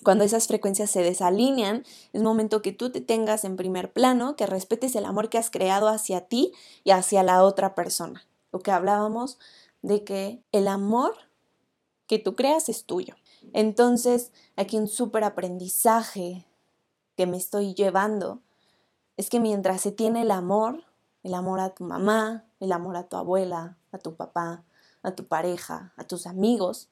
Cuando 0.04 0.24
esas 0.24 0.46
frecuencias 0.46 0.90
se 0.90 1.02
desalinean, 1.02 1.84
es 2.12 2.22
momento 2.22 2.60
que 2.60 2.72
tú 2.72 2.90
te 2.90 3.00
tengas 3.00 3.44
en 3.44 3.56
primer 3.56 3.94
plano, 3.94 4.36
que 4.36 4.44
respetes 4.44 4.94
el 4.94 5.06
amor 5.06 5.30
que 5.30 5.38
has 5.38 5.50
creado 5.50 5.88
hacia 5.88 6.26
ti 6.26 6.52
y 6.84 6.90
hacia 6.90 7.22
la 7.22 7.44
otra 7.44 7.74
persona. 7.74 8.26
Lo 8.52 8.60
que 8.60 8.70
hablábamos 8.70 9.38
de 9.80 10.04
que 10.04 10.42
el 10.52 10.68
amor 10.68 11.14
que 12.06 12.18
tú 12.18 12.34
creas 12.34 12.68
es 12.68 12.84
tuyo. 12.84 13.14
Entonces, 13.52 14.32
aquí 14.56 14.76
un 14.76 14.88
súper 14.88 15.24
aprendizaje 15.24 16.46
que 17.16 17.26
me 17.26 17.36
estoy 17.36 17.74
llevando 17.74 18.40
es 19.16 19.28
que 19.28 19.40
mientras 19.40 19.80
se 19.80 19.92
tiene 19.92 20.22
el 20.22 20.30
amor, 20.30 20.84
el 21.22 21.34
amor 21.34 21.60
a 21.60 21.74
tu 21.74 21.84
mamá, 21.84 22.44
el 22.60 22.72
amor 22.72 22.96
a 22.96 23.08
tu 23.08 23.16
abuela, 23.16 23.76
a 23.92 23.98
tu 23.98 24.14
papá, 24.14 24.64
a 25.02 25.14
tu 25.14 25.26
pareja, 25.26 25.92
a 25.96 26.04
tus 26.04 26.26
amigos, 26.26 26.88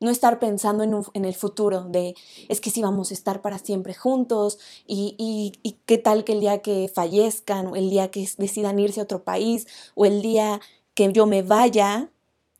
no 0.00 0.10
estar 0.10 0.38
pensando 0.38 0.84
en, 1.14 1.24
el 1.24 1.34
futuro 1.34 1.84
de 1.84 2.14
es 2.48 2.60
que 2.60 2.70
si 2.70 2.82
vamos 2.82 3.10
a 3.10 3.14
estar 3.14 3.40
para 3.42 3.58
siempre 3.58 3.94
juntos 3.94 4.58
y, 4.86 5.52
qué 5.86 5.98
tal 5.98 6.24
que 6.24 6.32
el 6.32 6.40
día 6.40 6.58
que 6.58 6.90
fallezcan 6.92 7.74
el 7.74 7.90
día 7.90 8.10
que 8.10 8.28
decidan 8.38 8.78
irse 8.78 9.00
a 9.00 9.04
otro 9.04 9.24
país 9.24 9.66
o 9.94 10.04
el 10.04 10.20
día 10.20 10.60
que 10.94 11.12
yo 11.12 11.26
me 11.26 11.42
vaya, 11.42 12.10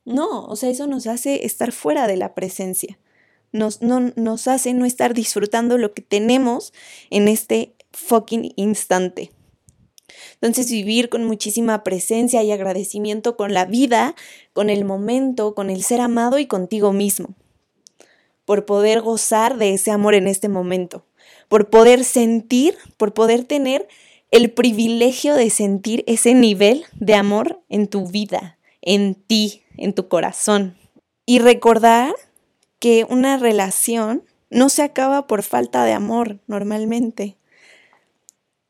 no, 0.05 0.45
o 0.45 0.57
sea, 0.57 0.71
eso 0.71 0.87
nos 0.87 1.07
hace 1.07 1.47
estar 1.47 1.73
fuera 1.73 2.07
de 2.07 2.17
la 2.17 2.35
presencia. 2.35 2.99
Nos, 3.53 3.83
no, 3.83 4.12
nos 4.17 4.49
hace 4.49 4.75
no 4.75 4.85
estar 4.85 5.14
disfrutando 5.14 5.79
lo 5.79 5.95
que 5.95 6.03
tenemos 6.03 6.73
en 7.11 7.29
este 7.29 7.75
fucking 7.93 8.53
instante. 8.57 9.31
Entonces 10.35 10.71
vivir 10.71 11.09
con 11.09 11.25
muchísima 11.25 11.83
presencia 11.85 12.43
y 12.43 12.53
agradecimiento 12.53 13.37
con 13.37 13.55
la 13.55 13.64
vida, 13.64 14.14
con 14.53 14.71
el 14.71 14.85
momento, 14.85 15.55
con 15.55 15.71
el 15.71 15.83
ser 15.83 16.01
amado 16.01 16.38
y 16.38 16.47
contigo 16.47 16.93
mismo. 16.93 17.35
Por 18.45 18.67
poder 18.67 19.01
gozar 19.01 19.57
de 19.57 19.73
ese 19.73 19.90
amor 19.90 20.14
en 20.14 20.27
este 20.27 20.49
momento. 20.49 21.07
Por 21.49 21.71
poder 21.71 22.05
sentir, 22.05 22.77
por 22.97 23.14
poder 23.14 23.45
tener 23.45 23.88
el 24.31 24.51
privilegio 24.51 25.35
de 25.35 25.49
sentir 25.49 26.05
ese 26.07 26.35
nivel 26.35 26.85
de 26.99 27.14
amor 27.14 27.62
en 27.69 27.87
tu 27.87 28.07
vida, 28.09 28.59
en 28.83 29.14
ti, 29.14 29.63
en 29.77 29.95
tu 29.95 30.09
corazón. 30.09 30.77
Y 31.27 31.39
recordar 31.39 32.15
que 32.79 33.07
una 33.09 33.39
relación 33.39 34.25
no 34.51 34.69
se 34.69 34.83
acaba 34.83 35.27
por 35.27 35.43
falta 35.43 35.85
de 35.85 35.93
amor 35.93 36.39
normalmente. 36.47 37.37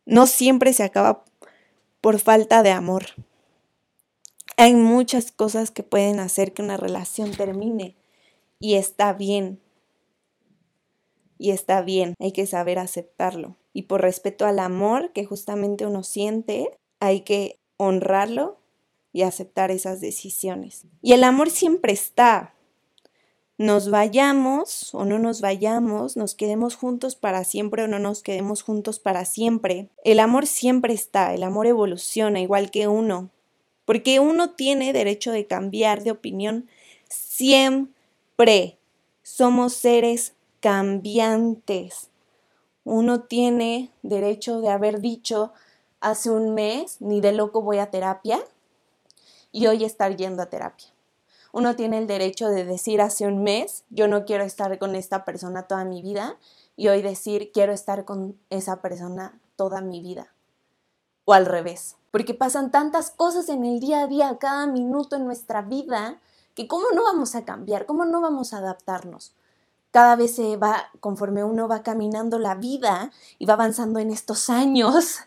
No 0.06 0.26
siempre 0.26 0.72
se 0.72 0.82
acaba 0.82 1.24
por 2.00 2.18
falta 2.20 2.62
de 2.62 2.70
amor. 2.70 3.06
Hay 4.56 4.74
muchas 4.74 5.32
cosas 5.32 5.70
que 5.70 5.82
pueden 5.82 6.20
hacer 6.20 6.52
que 6.52 6.62
una 6.62 6.76
relación 6.76 7.32
termine 7.32 7.96
y 8.60 8.74
está 8.74 9.12
bien. 9.12 9.60
Y 11.36 11.50
está 11.50 11.82
bien, 11.82 12.14
hay 12.20 12.32
que 12.32 12.46
saber 12.46 12.78
aceptarlo. 12.78 13.56
Y 13.72 13.82
por 13.82 14.02
respeto 14.02 14.46
al 14.46 14.60
amor 14.60 15.12
que 15.12 15.24
justamente 15.24 15.84
uno 15.84 16.04
siente, 16.04 16.70
hay 17.00 17.22
que 17.22 17.58
honrarlo 17.76 18.60
y 19.14 19.22
aceptar 19.22 19.70
esas 19.70 20.00
decisiones. 20.00 20.82
Y 21.00 21.12
el 21.12 21.22
amor 21.22 21.48
siempre 21.48 21.92
está. 21.92 22.52
Nos 23.56 23.88
vayamos 23.88 24.92
o 24.92 25.04
no 25.04 25.20
nos 25.20 25.40
vayamos, 25.40 26.16
nos 26.16 26.34
quedemos 26.34 26.74
juntos 26.74 27.14
para 27.14 27.44
siempre 27.44 27.84
o 27.84 27.86
no 27.88 28.00
nos 28.00 28.24
quedemos 28.24 28.62
juntos 28.62 28.98
para 28.98 29.24
siempre. 29.24 29.88
El 30.02 30.18
amor 30.18 30.48
siempre 30.48 30.92
está, 30.92 31.32
el 31.32 31.44
amor 31.44 31.68
evoluciona 31.68 32.40
igual 32.40 32.72
que 32.72 32.88
uno, 32.88 33.30
porque 33.84 34.18
uno 34.18 34.50
tiene 34.50 34.92
derecho 34.92 35.30
de 35.30 35.46
cambiar 35.46 36.02
de 36.02 36.10
opinión 36.10 36.68
siempre. 37.08 38.78
Somos 39.22 39.74
seres 39.74 40.34
cambiantes. 40.58 42.10
Uno 42.82 43.20
tiene 43.22 43.92
derecho 44.02 44.60
de 44.60 44.70
haber 44.70 45.00
dicho 45.00 45.52
hace 46.00 46.30
un 46.30 46.54
mes, 46.54 47.00
ni 47.00 47.20
de 47.20 47.30
loco 47.30 47.62
voy 47.62 47.78
a 47.78 47.92
terapia, 47.92 48.44
y 49.54 49.68
hoy 49.68 49.84
estar 49.84 50.16
yendo 50.16 50.42
a 50.42 50.46
terapia. 50.46 50.88
Uno 51.52 51.76
tiene 51.76 51.98
el 51.98 52.08
derecho 52.08 52.48
de 52.48 52.64
decir 52.64 53.00
hace 53.00 53.24
un 53.28 53.44
mes, 53.44 53.84
yo 53.88 54.08
no 54.08 54.24
quiero 54.24 54.42
estar 54.42 54.76
con 54.80 54.96
esta 54.96 55.24
persona 55.24 55.68
toda 55.68 55.84
mi 55.84 56.02
vida, 56.02 56.36
y 56.76 56.88
hoy 56.88 57.02
decir, 57.02 57.52
quiero 57.54 57.72
estar 57.72 58.04
con 58.04 58.36
esa 58.50 58.82
persona 58.82 59.38
toda 59.54 59.80
mi 59.80 60.00
vida. 60.00 60.34
O 61.24 61.34
al 61.34 61.46
revés, 61.46 61.94
porque 62.10 62.34
pasan 62.34 62.72
tantas 62.72 63.12
cosas 63.12 63.48
en 63.48 63.64
el 63.64 63.78
día 63.78 64.02
a 64.02 64.06
día, 64.08 64.38
cada 64.40 64.66
minuto 64.66 65.14
en 65.14 65.24
nuestra 65.24 65.62
vida, 65.62 66.18
que 66.56 66.66
cómo 66.66 66.86
no 66.92 67.04
vamos 67.04 67.36
a 67.36 67.44
cambiar, 67.44 67.86
cómo 67.86 68.04
no 68.04 68.20
vamos 68.20 68.54
a 68.54 68.58
adaptarnos. 68.58 69.34
Cada 69.92 70.16
vez 70.16 70.34
se 70.34 70.56
va, 70.56 70.90
conforme 70.98 71.44
uno 71.44 71.68
va 71.68 71.84
caminando 71.84 72.40
la 72.40 72.56
vida 72.56 73.12
y 73.38 73.46
va 73.46 73.54
avanzando 73.54 74.00
en 74.00 74.10
estos 74.10 74.50
años, 74.50 75.20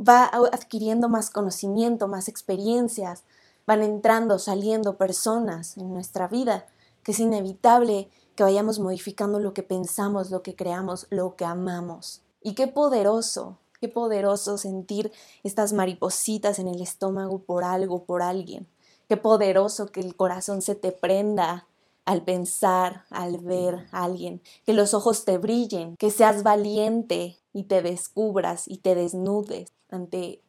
va 0.00 0.30
adquiriendo 0.52 1.08
más 1.08 1.30
conocimiento, 1.30 2.08
más 2.08 2.28
experiencias, 2.28 3.24
van 3.66 3.82
entrando, 3.82 4.38
saliendo 4.38 4.96
personas 4.96 5.76
en 5.76 5.92
nuestra 5.92 6.28
vida, 6.28 6.66
que 7.02 7.12
es 7.12 7.20
inevitable 7.20 8.10
que 8.34 8.42
vayamos 8.42 8.78
modificando 8.78 9.40
lo 9.40 9.52
que 9.52 9.62
pensamos, 9.62 10.30
lo 10.30 10.42
que 10.42 10.54
creamos, 10.54 11.06
lo 11.10 11.36
que 11.36 11.44
amamos. 11.44 12.22
Y 12.42 12.54
qué 12.54 12.66
poderoso, 12.66 13.58
qué 13.80 13.88
poderoso 13.88 14.58
sentir 14.58 15.12
estas 15.42 15.72
maripositas 15.72 16.58
en 16.58 16.68
el 16.68 16.80
estómago 16.80 17.40
por 17.40 17.64
algo, 17.64 18.04
por 18.04 18.22
alguien. 18.22 18.68
Qué 19.08 19.16
poderoso 19.16 19.86
que 19.86 20.00
el 20.00 20.16
corazón 20.16 20.62
se 20.62 20.74
te 20.74 20.92
prenda 20.92 21.67
al 22.08 22.22
pensar, 22.22 23.04
al 23.10 23.36
ver 23.36 23.86
a 23.92 24.04
alguien, 24.04 24.40
que 24.64 24.72
los 24.72 24.94
ojos 24.94 25.26
te 25.26 25.36
brillen, 25.36 25.94
que 25.98 26.10
seas 26.10 26.42
valiente 26.42 27.36
y 27.52 27.64
te 27.64 27.82
descubras 27.82 28.66
y 28.66 28.78
te 28.78 28.94
desnudes 28.94 29.74
ante, 29.90 30.40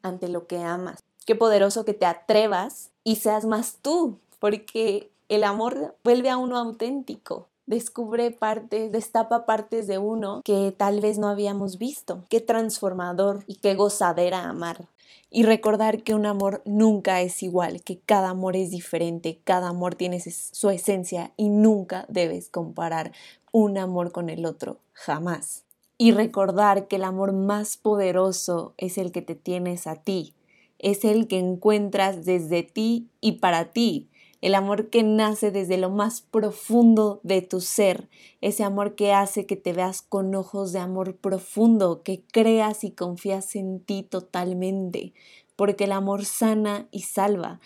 ante 0.00 0.28
lo 0.28 0.46
que 0.46 0.56
amas. 0.62 1.00
Qué 1.26 1.34
poderoso 1.34 1.84
que 1.84 1.92
te 1.92 2.06
atrevas 2.06 2.92
y 3.04 3.16
seas 3.16 3.44
más 3.44 3.76
tú, 3.82 4.20
porque 4.38 5.12
el 5.28 5.44
amor 5.44 5.98
vuelve 6.02 6.30
a 6.30 6.38
uno 6.38 6.56
auténtico, 6.56 7.49
descubre 7.70 8.32
partes, 8.32 8.90
destapa 8.90 9.46
partes 9.46 9.86
de 9.86 9.98
uno 9.98 10.42
que 10.44 10.74
tal 10.76 11.00
vez 11.00 11.18
no 11.18 11.28
habíamos 11.28 11.78
visto. 11.78 12.24
Qué 12.28 12.40
transformador 12.40 13.44
y 13.46 13.54
qué 13.54 13.76
gozadera 13.76 14.44
amar 14.44 14.88
y 15.30 15.44
recordar 15.44 16.02
que 16.02 16.14
un 16.14 16.26
amor 16.26 16.62
nunca 16.64 17.20
es 17.20 17.42
igual, 17.44 17.82
que 17.82 18.00
cada 18.00 18.30
amor 18.30 18.56
es 18.56 18.70
diferente, 18.70 19.40
cada 19.44 19.68
amor 19.68 19.94
tiene 19.94 20.20
su 20.20 20.70
esencia 20.70 21.32
y 21.36 21.48
nunca 21.48 22.04
debes 22.08 22.50
comparar 22.50 23.12
un 23.52 23.78
amor 23.78 24.10
con 24.10 24.28
el 24.28 24.44
otro, 24.44 24.78
jamás. 24.92 25.64
Y 25.96 26.10
recordar 26.10 26.88
que 26.88 26.96
el 26.96 27.04
amor 27.04 27.32
más 27.32 27.76
poderoso 27.76 28.74
es 28.78 28.98
el 28.98 29.12
que 29.12 29.22
te 29.22 29.36
tienes 29.36 29.86
a 29.86 29.94
ti, 29.94 30.34
es 30.80 31.04
el 31.04 31.28
que 31.28 31.38
encuentras 31.38 32.24
desde 32.24 32.64
ti 32.64 33.08
y 33.20 33.32
para 33.32 33.66
ti, 33.66 34.10
el 34.40 34.54
amor 34.54 34.88
que 34.88 35.02
nace 35.02 35.50
desde 35.50 35.76
lo 35.76 35.90
más 35.90 36.22
profundo 36.22 37.20
de 37.22 37.42
tu 37.42 37.60
ser, 37.60 38.08
ese 38.40 38.64
amor 38.64 38.94
que 38.94 39.12
hace 39.12 39.44
que 39.46 39.56
te 39.56 39.72
veas 39.72 40.00
con 40.02 40.34
ojos 40.34 40.72
de 40.72 40.78
amor 40.78 41.16
profundo, 41.16 42.02
que 42.02 42.22
creas 42.32 42.84
y 42.84 42.92
confías 42.92 43.54
en 43.54 43.80
ti 43.80 44.02
totalmente, 44.02 45.12
porque 45.56 45.84
el 45.84 45.92
amor 45.92 46.24
sana 46.24 46.88
y 46.90 47.02
salva. 47.02 47.60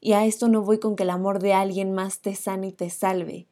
Y 0.00 0.12
a 0.12 0.26
esto 0.26 0.48
no 0.48 0.62
voy 0.62 0.78
con 0.78 0.96
que 0.96 1.04
el 1.04 1.10
amor 1.10 1.40
de 1.40 1.54
alguien 1.54 1.92
más 1.92 2.20
te 2.20 2.34
sane 2.34 2.68
y 2.68 2.72
te 2.72 2.90
salve. 2.90 3.46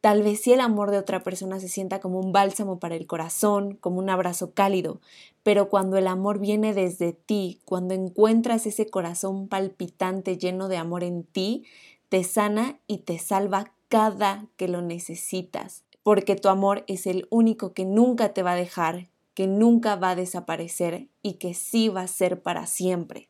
Tal 0.00 0.22
vez 0.22 0.40
si 0.40 0.52
el 0.52 0.60
amor 0.60 0.90
de 0.90 0.98
otra 0.98 1.22
persona 1.22 1.58
se 1.58 1.68
sienta 1.68 2.00
como 2.00 2.20
un 2.20 2.30
bálsamo 2.30 2.78
para 2.78 2.94
el 2.94 3.06
corazón, 3.06 3.74
como 3.74 3.98
un 3.98 4.10
abrazo 4.10 4.52
cálido, 4.52 5.00
pero 5.42 5.68
cuando 5.68 5.96
el 5.96 6.06
amor 6.06 6.38
viene 6.38 6.74
desde 6.74 7.12
ti, 7.12 7.60
cuando 7.64 7.94
encuentras 7.94 8.66
ese 8.66 8.88
corazón 8.88 9.48
palpitante 9.48 10.38
lleno 10.38 10.68
de 10.68 10.76
amor 10.76 11.02
en 11.02 11.24
ti, 11.24 11.64
te 12.08 12.24
sana 12.24 12.80
y 12.86 12.98
te 12.98 13.18
salva 13.18 13.72
cada 13.88 14.46
que 14.56 14.68
lo 14.68 14.82
necesitas, 14.82 15.84
porque 16.02 16.36
tu 16.36 16.48
amor 16.48 16.84
es 16.86 17.06
el 17.06 17.26
único 17.30 17.72
que 17.72 17.84
nunca 17.84 18.32
te 18.32 18.42
va 18.42 18.52
a 18.52 18.56
dejar, 18.56 19.08
que 19.34 19.46
nunca 19.46 19.96
va 19.96 20.10
a 20.10 20.16
desaparecer 20.16 21.08
y 21.22 21.34
que 21.34 21.54
sí 21.54 21.88
va 21.88 22.02
a 22.02 22.08
ser 22.08 22.42
para 22.42 22.66
siempre. 22.66 23.28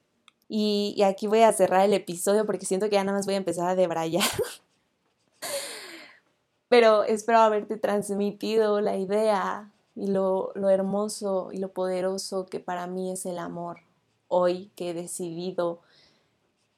Y, 0.48 1.02
aquí 1.02 1.26
voy 1.26 1.40
a 1.40 1.52
cerrar 1.52 1.84
el 1.84 1.92
episodio 1.92 2.46
porque 2.46 2.66
siento 2.66 2.88
que 2.88 2.94
ya 2.94 3.04
nada 3.04 3.18
más 3.18 3.26
voy 3.26 3.34
a 3.34 3.38
empezar 3.38 3.68
a 3.68 3.74
debrayar. 3.74 4.22
Pero 6.68 7.04
espero 7.04 7.38
haberte 7.38 7.76
transmitido 7.76 8.80
la 8.80 8.96
idea 8.96 9.72
y 9.94 10.08
lo, 10.08 10.52
lo 10.54 10.70
hermoso 10.70 11.50
y 11.52 11.58
lo 11.58 11.72
poderoso 11.72 12.46
que 12.46 12.60
para 12.60 12.86
mí 12.86 13.10
es 13.10 13.26
el 13.26 13.38
amor. 13.38 13.80
Hoy 14.28 14.70
que 14.76 14.90
he 14.90 14.94
decidido 14.94 15.80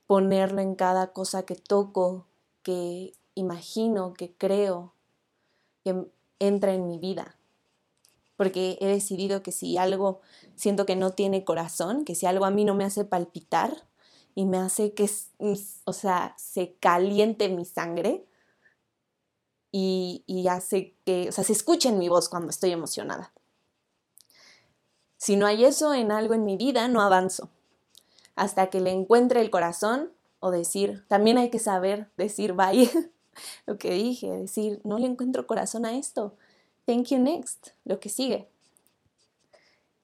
ponerlo 0.08 0.62
en 0.62 0.74
cada 0.74 1.12
cosa 1.12 1.42
que 1.44 1.54
toco, 1.54 2.26
que 2.62 3.12
imagino, 3.34 4.14
que 4.14 4.32
creo, 4.32 4.94
que 5.84 6.06
entra 6.38 6.72
en 6.72 6.88
mi 6.88 6.98
vida. 6.98 7.36
Porque 8.34 8.78
he 8.80 8.86
decidido 8.86 9.42
que 9.42 9.52
si 9.52 9.76
algo 9.76 10.22
siento 10.56 10.86
que 10.86 10.96
no 10.96 11.10
tiene 11.10 11.44
corazón, 11.44 12.06
que 12.06 12.14
si 12.14 12.24
algo 12.24 12.46
a 12.46 12.50
mí 12.50 12.64
no 12.64 12.74
me 12.74 12.84
hace 12.84 13.04
palpitar 13.04 13.86
y 14.34 14.46
me 14.46 14.56
hace 14.56 14.94
que, 14.94 15.10
o 15.84 15.92
sea, 15.92 16.34
se 16.38 16.74
caliente 16.80 17.50
mi 17.50 17.66
sangre 17.66 18.26
y, 19.70 20.24
y 20.26 20.48
hace 20.48 20.96
que, 21.04 21.28
o 21.28 21.32
sea, 21.32 21.44
se 21.44 21.52
escuche 21.52 21.90
en 21.90 21.98
mi 21.98 22.08
voz 22.08 22.30
cuando 22.30 22.48
estoy 22.48 22.70
emocionada. 22.70 23.34
Si 25.18 25.36
no 25.36 25.46
hay 25.46 25.66
eso 25.66 25.92
en 25.92 26.12
algo 26.12 26.32
en 26.32 26.46
mi 26.46 26.56
vida, 26.56 26.88
no 26.88 27.02
avanzo 27.02 27.50
hasta 28.38 28.68
que 28.68 28.81
le 28.81 28.92
encuentre 28.92 29.40
el 29.40 29.51
corazón 29.51 30.12
o 30.40 30.51
decir, 30.51 31.05
también 31.09 31.38
hay 31.38 31.51
que 31.51 31.59
saber 31.59 32.09
decir 32.16 32.53
bye, 32.53 32.88
lo 33.66 33.79
que 33.79 33.90
dije, 33.90 34.31
decir, 34.31 34.81
no 34.85 34.98
le 34.98 35.07
encuentro 35.07 35.46
corazón 35.46 35.85
a 35.85 35.96
esto, 35.96 36.35
thank 36.87 37.09
you 37.09 37.18
next, 37.18 37.70
lo 37.85 37.98
que 37.98 38.09
sigue. 38.09 38.48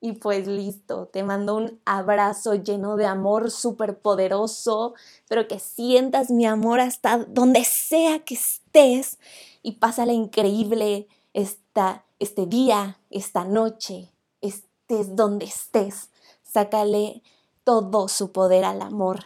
Y 0.01 0.13
pues 0.13 0.47
listo, 0.47 1.07
te 1.07 1.23
mando 1.23 1.57
un 1.57 1.81
abrazo 1.87 2.57
lleno 2.57 2.97
de 2.97 3.07
amor 3.07 3.51
súper 3.51 3.99
poderoso, 3.99 4.95
pero 5.29 5.49
que 5.49 5.59
sientas 5.59 6.31
mi 6.31 6.45
amor 6.45 6.81
hasta 6.81 7.25
donde 7.25 7.65
sea 7.65 8.19
que 8.19 8.35
estés 8.35 9.19
y 9.63 9.73
pásala 9.73 10.13
increíble 10.13 11.09
esta, 11.33 12.05
este 12.19 12.45
día, 12.45 12.99
esta 13.09 13.45
noche, 13.45 14.13
estés 14.43 15.17
donde 15.17 15.47
estés. 15.47 16.11
Sácale 16.43 17.23
todo 17.65 18.09
su 18.09 18.33
poder 18.33 18.65
al 18.65 18.83
amor. 18.83 19.25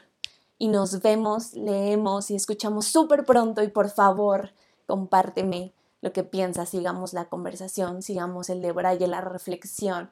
Y 0.56 0.68
nos 0.68 1.02
vemos, 1.02 1.54
leemos 1.54 2.30
y 2.30 2.36
escuchamos 2.36 2.86
súper 2.86 3.24
pronto 3.24 3.62
y 3.62 3.68
por 3.68 3.90
favor, 3.90 4.52
compárteme 4.86 5.72
lo 6.00 6.12
que 6.12 6.24
piensas, 6.24 6.68
sigamos 6.68 7.12
la 7.12 7.28
conversación, 7.28 8.02
sigamos 8.02 8.50
el 8.50 8.62
de 8.62 8.72
Braille, 8.72 9.06
la 9.06 9.20
reflexión, 9.20 10.10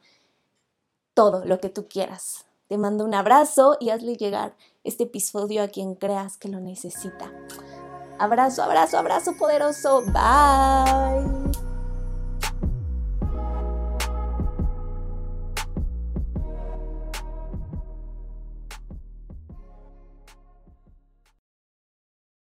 todo 1.15 1.45
lo 1.45 1.61
que 1.61 1.69
tú 1.69 1.89
quieras. 1.89 2.45
Te 2.69 2.79
mando 2.79 3.05
un 3.05 3.15
abrazo 3.15 3.77
y 3.81 3.91
hazle 3.91 4.17
llegar 4.17 4.57
este 4.83 5.05
episodio 5.05 5.62
a 5.62 5.69
quien 5.69 5.95
creas 5.95 6.37
que 6.37 6.49
lo 6.49 6.61
necesita. 6.61 7.33
Abrazo, 8.19 8.62
abrazo, 8.62 8.99
abrazo 8.99 9.33
poderoso. 9.39 10.03
Bye. 10.07 11.36